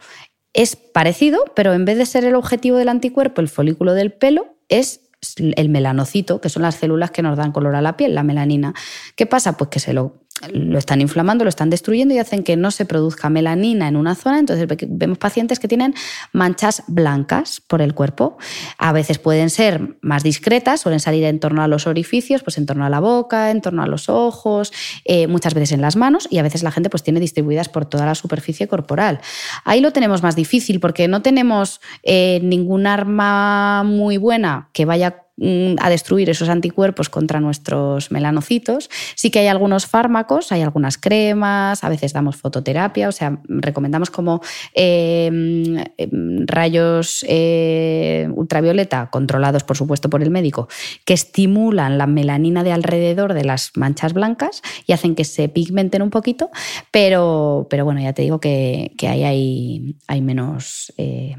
[0.54, 4.56] es parecido, pero en vez de ser el objetivo del anticuerpo, el folículo del pelo,
[4.70, 5.02] es
[5.38, 8.74] el melanocito, que son las células que nos dan color a la piel, la melanina.
[9.16, 9.58] ¿Qué pasa?
[9.58, 12.86] Pues que se lo lo están inflamando, lo están destruyendo y hacen que no se
[12.86, 14.40] produzca melanina en una zona.
[14.40, 15.96] Entonces vemos pacientes que tienen
[16.34, 18.38] manchas blancas por el cuerpo.
[18.78, 22.66] A veces pueden ser más discretas, suelen salir en torno a los orificios, pues en
[22.66, 24.74] torno a la boca, en torno a los ojos,
[25.06, 27.86] eh, muchas veces en las manos y a veces la gente pues tiene distribuidas por
[27.86, 29.20] toda la superficie corporal.
[29.64, 35.25] Ahí lo tenemos más difícil porque no tenemos eh, ningún arma muy buena que vaya
[35.38, 38.90] a destruir esos anticuerpos contra nuestros melanocitos.
[39.16, 44.10] Sí que hay algunos fármacos, hay algunas cremas, a veces damos fototerapia, o sea, recomendamos
[44.10, 44.42] como
[44.74, 50.70] em, em, rayos eh, ultravioleta, controlados por supuesto por el médico,
[51.04, 56.02] que estimulan la melanina de alrededor de las manchas blancas y hacen que se pigmenten
[56.02, 56.50] un poquito,
[56.92, 60.94] pero, pero bueno, ya te digo que, ahí hay, hay menos...
[60.98, 61.36] Eh,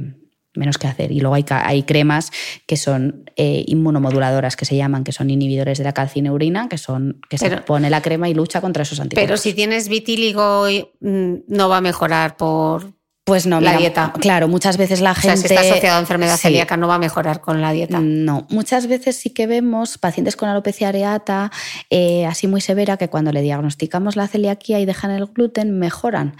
[0.56, 1.12] menos que hacer.
[1.12, 2.32] Y luego hay, hay cremas
[2.66, 7.20] que son eh, inmunomoduladoras, que se llaman, que son inhibidores de la calcineurina, que son
[7.28, 9.26] que se pone la crema y lucha contra esos anticuerpos.
[9.26, 10.66] Pero si tienes vitíligo,
[11.00, 12.95] mm, no va a mejorar por,
[13.26, 14.12] pues no, la dieta.
[14.20, 15.34] Claro, muchas veces la gente.
[15.34, 17.98] O sea, si está asociado a enfermedad celíaca, no va a mejorar con la dieta.
[17.98, 21.50] No, muchas veces sí que vemos pacientes con alopecia areata,
[21.90, 26.36] eh, así muy severa, que cuando le diagnosticamos la celiaquía y dejan el gluten, mejoran.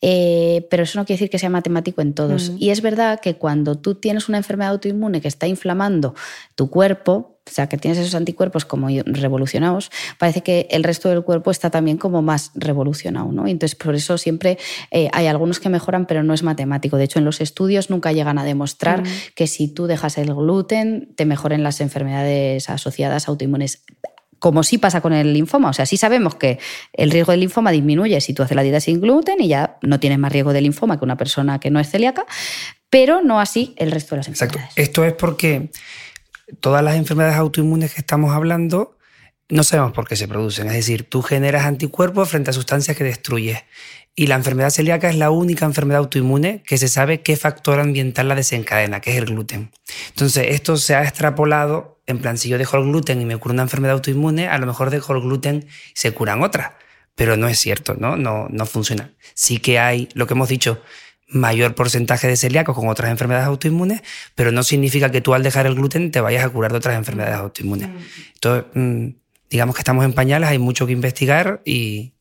[0.00, 2.52] Eh, pero eso no quiere decir que sea matemático en todos.
[2.52, 2.56] Mm.
[2.58, 6.14] Y es verdad que cuando tú tienes una enfermedad autoinmune que está inflamando
[6.54, 11.22] tu cuerpo, o sea, que tienes esos anticuerpos como revolucionados, parece que el resto del
[11.22, 13.46] cuerpo está también como más revolucionado, ¿no?
[13.46, 14.58] Entonces, por eso siempre
[14.90, 16.96] eh, hay algunos que mejoran, pero no es matemático.
[16.96, 19.02] De hecho, en los estudios nunca llegan a demostrar
[19.34, 23.82] que si tú dejas el gluten, te mejoren las enfermedades asociadas autoinmunes
[24.38, 25.68] como sí pasa con el linfoma.
[25.68, 26.58] O sea, sí sabemos que
[26.94, 30.00] el riesgo del linfoma disminuye si tú haces la dieta sin gluten y ya no
[30.00, 32.24] tienes más riesgo de linfoma que una persona que no es celíaca,
[32.88, 34.70] pero no así el resto de las enfermedades.
[34.70, 34.82] Exacto.
[34.82, 35.70] Esto es porque
[36.60, 38.96] todas las enfermedades autoinmunes que estamos hablando
[39.48, 40.68] no sabemos por qué se producen.
[40.68, 43.64] Es decir, tú generas anticuerpos frente a sustancias que destruyes.
[44.14, 48.28] Y la enfermedad celíaca es la única enfermedad autoinmune que se sabe qué factor ambiental
[48.28, 49.72] la desencadena, que es el gluten.
[50.10, 53.52] Entonces, esto se ha extrapolado en plan, si yo dejo el gluten y me curo
[53.52, 56.72] una enfermedad autoinmune, a lo mejor dejo el gluten se curan otras.
[57.14, 58.16] pero no es cierto, ¿no?
[58.16, 59.12] No, no funciona.
[59.34, 60.80] Sí que hay, lo que hemos dicho,
[61.30, 64.02] mayor porcentaje de celíacos con otras enfermedades autoinmunes,
[64.34, 66.96] pero no significa que tú al dejar el gluten te vayas a curar de otras
[66.96, 67.88] enfermedades autoinmunes.
[67.88, 67.96] Mm.
[68.34, 69.06] Entonces, mm,
[69.48, 72.12] digamos que estamos en pañales, hay mucho que investigar y,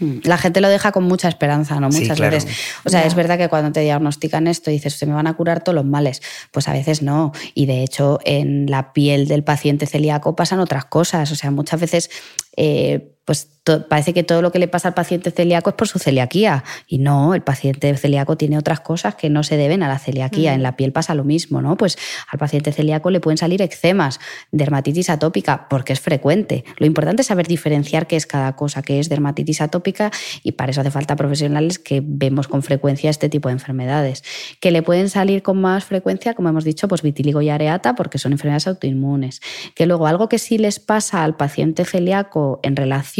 [0.00, 0.20] Mm.
[0.24, 1.88] La gente lo deja con mucha esperanza, ¿no?
[1.88, 2.46] Muchas veces.
[2.84, 5.34] O sea, es verdad que cuando te diagnostican esto y dices, se me van a
[5.34, 6.22] curar todos los males.
[6.50, 7.32] Pues a veces no.
[7.54, 11.30] Y de hecho, en la piel del paciente celíaco pasan otras cosas.
[11.30, 12.10] O sea, muchas veces
[12.56, 13.48] eh, pues
[13.88, 16.64] parece que todo lo que le pasa al paciente celíaco es por su celiaquía.
[16.88, 20.50] Y no, el paciente celíaco tiene otras cosas que no se deben a la celiaquía.
[20.50, 20.54] Mm.
[20.56, 21.76] En la piel pasa lo mismo, ¿no?
[21.76, 21.96] Pues
[22.28, 24.18] al paciente celíaco le pueden salir eczemas,
[24.50, 26.64] dermatitis atópica, porque es frecuente.
[26.78, 30.10] Lo importante es saber diferenciar qué es cada cosa, qué es dermatitis atópica,
[30.42, 34.24] y para eso hace falta profesionales que vemos con frecuencia este tipo de enfermedades.
[34.58, 38.18] Que le pueden salir con más frecuencia, como hemos dicho, pues vitíligo y areata, porque
[38.18, 39.40] son enfermedades autoinmunes.
[39.76, 43.19] Que luego algo que sí les pasa al paciente celíaco en relación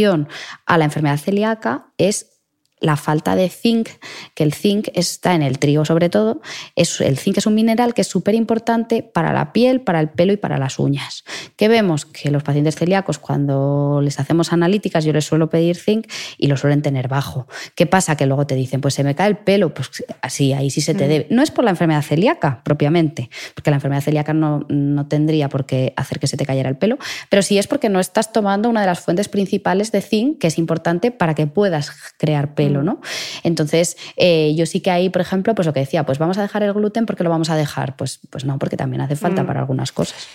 [0.66, 2.39] a la enfermedad celíaca es
[2.80, 3.88] la falta de zinc,
[4.34, 6.40] que el zinc está en el trigo sobre todo,
[6.76, 10.08] es, el zinc es un mineral que es súper importante para la piel, para el
[10.08, 11.24] pelo y para las uñas.
[11.56, 12.06] ¿Qué vemos?
[12.06, 16.06] Que los pacientes celíacos cuando les hacemos analíticas yo les suelo pedir zinc
[16.38, 17.46] y lo suelen tener bajo.
[17.74, 18.16] ¿Qué pasa?
[18.16, 20.94] Que luego te dicen, pues se me cae el pelo, pues así, ahí sí se
[20.94, 21.08] te mm.
[21.08, 21.26] debe.
[21.30, 25.66] No es por la enfermedad celíaca propiamente, porque la enfermedad celíaca no, no tendría por
[25.66, 28.68] qué hacer que se te cayera el pelo, pero sí es porque no estás tomando
[28.68, 32.69] una de las fuentes principales de zinc que es importante para que puedas crear pelo.
[32.70, 33.00] ¿No?
[33.42, 36.42] Entonces, eh, yo sí que ahí, por ejemplo, pues lo que decía, pues vamos a
[36.42, 37.96] dejar el gluten porque lo vamos a dejar.
[37.96, 39.46] Pues, pues no, porque también hace falta mm.
[39.46, 40.28] para algunas cosas.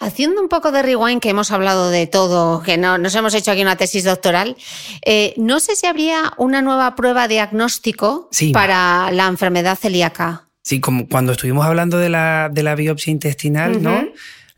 [0.00, 3.50] Haciendo un poco de rewind, que hemos hablado de todo, que no, nos hemos hecho
[3.50, 4.56] aquí una tesis doctoral,
[5.04, 10.44] eh, no sé si habría una nueva prueba diagnóstico para la enfermedad celíaca.
[10.62, 14.04] Sí, como cuando estuvimos hablando de la, de la biopsia intestinal, ¿no?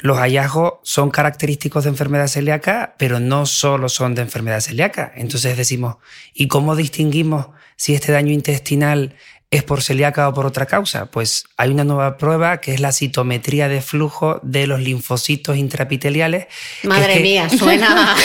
[0.01, 5.13] Los hallazgos son característicos de enfermedad celíaca, pero no solo son de enfermedad celíaca.
[5.15, 5.97] Entonces decimos,
[6.35, 9.15] ¿y cómo distinguimos si este daño intestinal
[9.51, 11.07] es por celíaca o por otra causa?
[11.07, 16.47] Pues hay una nueva prueba que es la citometría de flujo de los linfocitos intraepiteliales.
[16.85, 18.17] Madre mía, suena.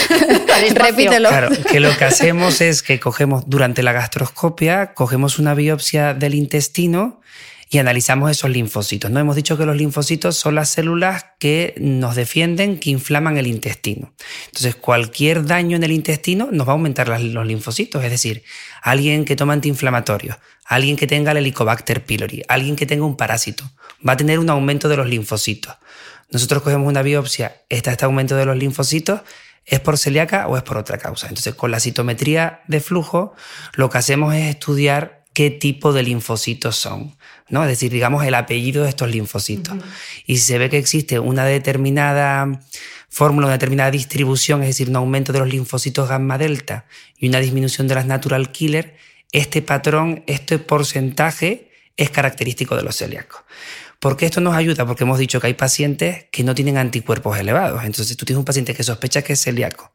[0.74, 1.28] Repítelo.
[1.28, 6.34] Claro, que lo que hacemos es que cogemos durante la gastroscopia, cogemos una biopsia del
[6.34, 7.20] intestino
[7.68, 9.10] y analizamos esos linfocitos.
[9.10, 13.46] No hemos dicho que los linfocitos son las células que nos defienden, que inflaman el
[13.46, 14.12] intestino.
[14.46, 18.44] Entonces, cualquier daño en el intestino nos va a aumentar los linfocitos, es decir,
[18.82, 23.64] alguien que toma antiinflamatorios, alguien que tenga el Helicobacter pylori, alguien que tenga un parásito,
[24.06, 25.74] va a tener un aumento de los linfocitos.
[26.30, 29.20] Nosotros cogemos una biopsia, está este aumento de los linfocitos,
[29.68, 31.26] ¿Es por celíaca o es por otra causa?
[31.26, 33.34] Entonces, con la citometría de flujo,
[33.74, 37.16] lo que hacemos es estudiar qué tipo de linfocitos son,
[37.48, 37.62] ¿no?
[37.62, 39.76] Es decir, digamos el apellido de estos linfocitos.
[40.26, 42.60] Y si se ve que existe una determinada
[43.08, 46.86] fórmula, una determinada distribución, es decir, un aumento de los linfocitos gamma delta
[47.18, 48.96] y una disminución de las natural killer,
[49.32, 53.42] este patrón, este porcentaje es característico de los celíacos.
[53.98, 54.84] ¿Por qué esto nos ayuda?
[54.86, 57.82] Porque hemos dicho que hay pacientes que no tienen anticuerpos elevados.
[57.84, 59.92] Entonces, tú tienes un paciente que sospecha que es celíaco,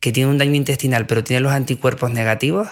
[0.00, 2.68] que tiene un daño intestinal, pero tiene los anticuerpos negativos.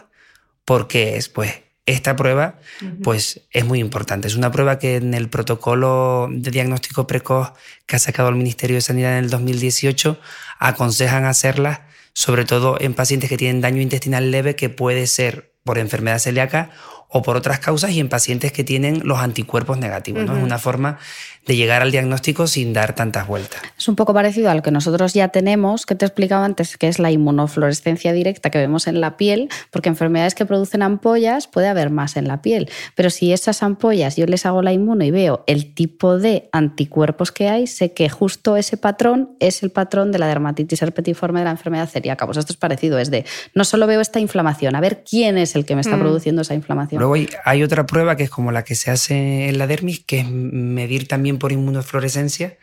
[0.64, 1.28] ¿Por qué es?
[1.28, 1.54] Pues
[1.86, 2.58] esta prueba,
[3.04, 4.26] pues es muy importante.
[4.26, 7.52] Es una prueba que en el protocolo de diagnóstico precoz
[7.86, 10.18] que ha sacado el Ministerio de Sanidad en el 2018
[10.58, 15.78] aconsejan hacerla, sobre todo en pacientes que tienen daño intestinal leve, que puede ser por
[15.78, 16.70] enfermedad celíaca
[17.08, 20.24] o por otras causas y en pacientes que tienen los anticuerpos negativos.
[20.24, 20.36] ¿no?
[20.36, 20.98] Es una forma
[21.46, 23.60] de llegar al diagnóstico sin dar tantas vueltas.
[23.78, 26.98] Es un poco parecido al que nosotros ya tenemos, que te explicaba antes, que es
[26.98, 31.90] la inmunofluorescencia directa que vemos en la piel, porque enfermedades que producen ampollas puede haber
[31.90, 32.68] más en la piel.
[32.94, 37.30] Pero si esas ampollas yo les hago la inmuno y veo el tipo de anticuerpos
[37.30, 41.44] que hay, sé que justo ese patrón es el patrón de la dermatitis herpetiforme de
[41.44, 42.26] la enfermedad celíaca.
[42.26, 43.24] Pues esto es parecido, es de
[43.54, 46.00] no solo veo esta inflamación, a ver quién es el que me está mm.
[46.00, 47.00] produciendo esa inflamación.
[47.00, 50.20] Luego hay otra prueba que es como la que se hace en la dermis, que
[50.20, 52.56] es medir también por inmunofluorescencia,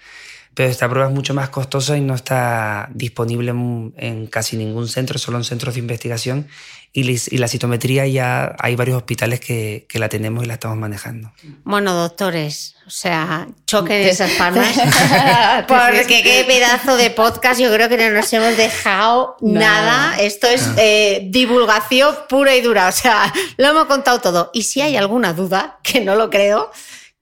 [0.53, 3.51] pero esta prueba es mucho más costosa y no está disponible
[3.97, 6.47] en, casi ningún centro, solo en centros de investigación.
[6.95, 7.03] Y,
[7.39, 11.32] la citometría ya hay varios hospitales que, la tenemos y la estamos manejando.
[11.63, 14.67] Bueno, doctores, o sea, choquen esas palmas.
[15.67, 20.15] porque qué pedazo de podcast, yo creo que no nos hemos dejado nada.
[20.19, 20.76] Esto es ah.
[20.78, 22.89] eh, divulgación pura y dura.
[22.89, 24.51] O sea, lo hemos contado todo.
[24.53, 26.69] Y si hay alguna duda, que no lo creo,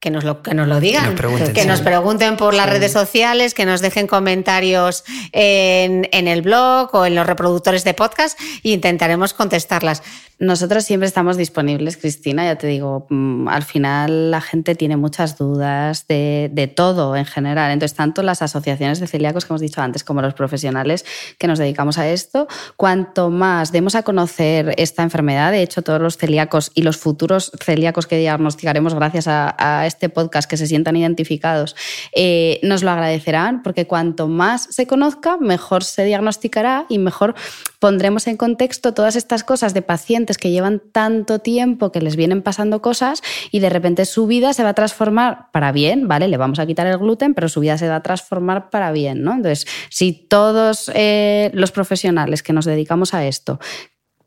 [0.02, 1.68] que nos lo, que nos lo digan, Que nos pregunten, que sí.
[1.68, 7.06] nos pregunten por las redes sociales, que nos dejen comentarios en, en el blog o
[7.06, 10.02] en los reproductores de podcast e intentaremos contestarlas.
[10.40, 15.38] Nosotros siempre estamos disponibles, Cristina, ya te digo, mm, al final la gente tiene muchas
[15.38, 17.70] dudas de, de todo en general.
[17.70, 21.06] Entonces, tanto las asociaciones de celíacos que hemos dicho antes como los profesionales
[21.38, 26.02] que nos dedicamos a esto, cuanto más demos a conocer esta enfermedad, de hecho, todos
[26.02, 30.68] los celíacos y los futuros celíacos que diagnosticaremos gracias a, a este podcast que se
[30.68, 31.76] sientan identificados,
[32.16, 37.36] eh, nos lo agradecerán porque cuanto más se conozca, mejor se diagnosticará y mejor
[37.80, 42.42] pondremos en contexto todas estas cosas de pacientes que llevan tanto tiempo que les vienen
[42.42, 46.28] pasando cosas y de repente su vida se va a transformar para bien, ¿vale?
[46.28, 49.24] Le vamos a quitar el gluten, pero su vida se va a transformar para bien,
[49.24, 49.34] ¿no?
[49.34, 53.60] Entonces, si todos eh, los profesionales que nos dedicamos a esto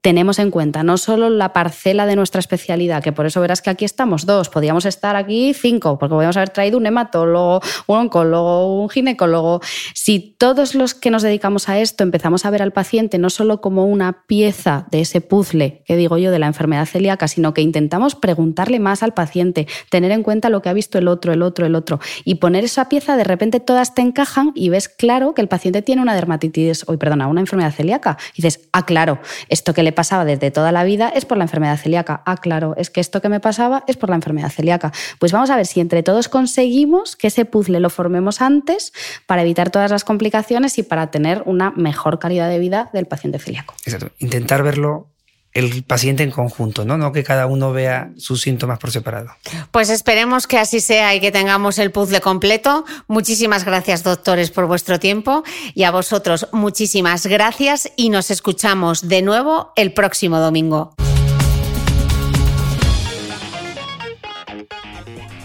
[0.05, 3.71] tenemos en cuenta no solo la parcela de nuestra especialidad, que por eso verás que
[3.71, 8.83] aquí estamos dos, podíamos estar aquí cinco, porque podíamos haber traído un hematólogo, un oncólogo,
[8.83, 9.63] un ginecólogo.
[9.95, 13.63] Si todos los que nos dedicamos a esto empezamos a ver al paciente no solo
[13.63, 17.63] como una pieza de ese puzzle, que digo yo, de la enfermedad celíaca, sino que
[17.63, 21.41] intentamos preguntarle más al paciente, tener en cuenta lo que ha visto el otro, el
[21.41, 25.33] otro, el otro, y poner esa pieza, de repente todas te encajan y ves claro
[25.33, 28.19] que el paciente tiene una dermatitis, hoy perdona, una enfermedad celíaca.
[28.37, 29.19] Dices, ah, claro,
[29.49, 32.23] esto que le pasaba desde toda la vida es por la enfermedad celíaca.
[32.27, 34.93] Ah, claro, es que esto que me pasaba es por la enfermedad celíaca.
[35.19, 38.93] Pues vamos a ver si entre todos conseguimos que ese puzzle lo formemos antes
[39.27, 43.39] para evitar todas las complicaciones y para tener una mejor calidad de vida del paciente
[43.39, 43.75] celíaco.
[43.87, 44.11] Exacto.
[44.19, 45.14] Intentar verlo
[45.55, 46.99] el paciente en conjunto, ¿no?
[46.99, 49.29] No que cada uno vea sus síntomas por separado.
[49.71, 52.85] Pues esperemos que así sea y que tengamos el puzzle completo.
[53.07, 55.45] Muchísimas gracias, doctores, por vuestro tiempo
[55.75, 60.95] y a vosotros muchísimas gracias y nos escuchamos de nuevo el próximo domingo.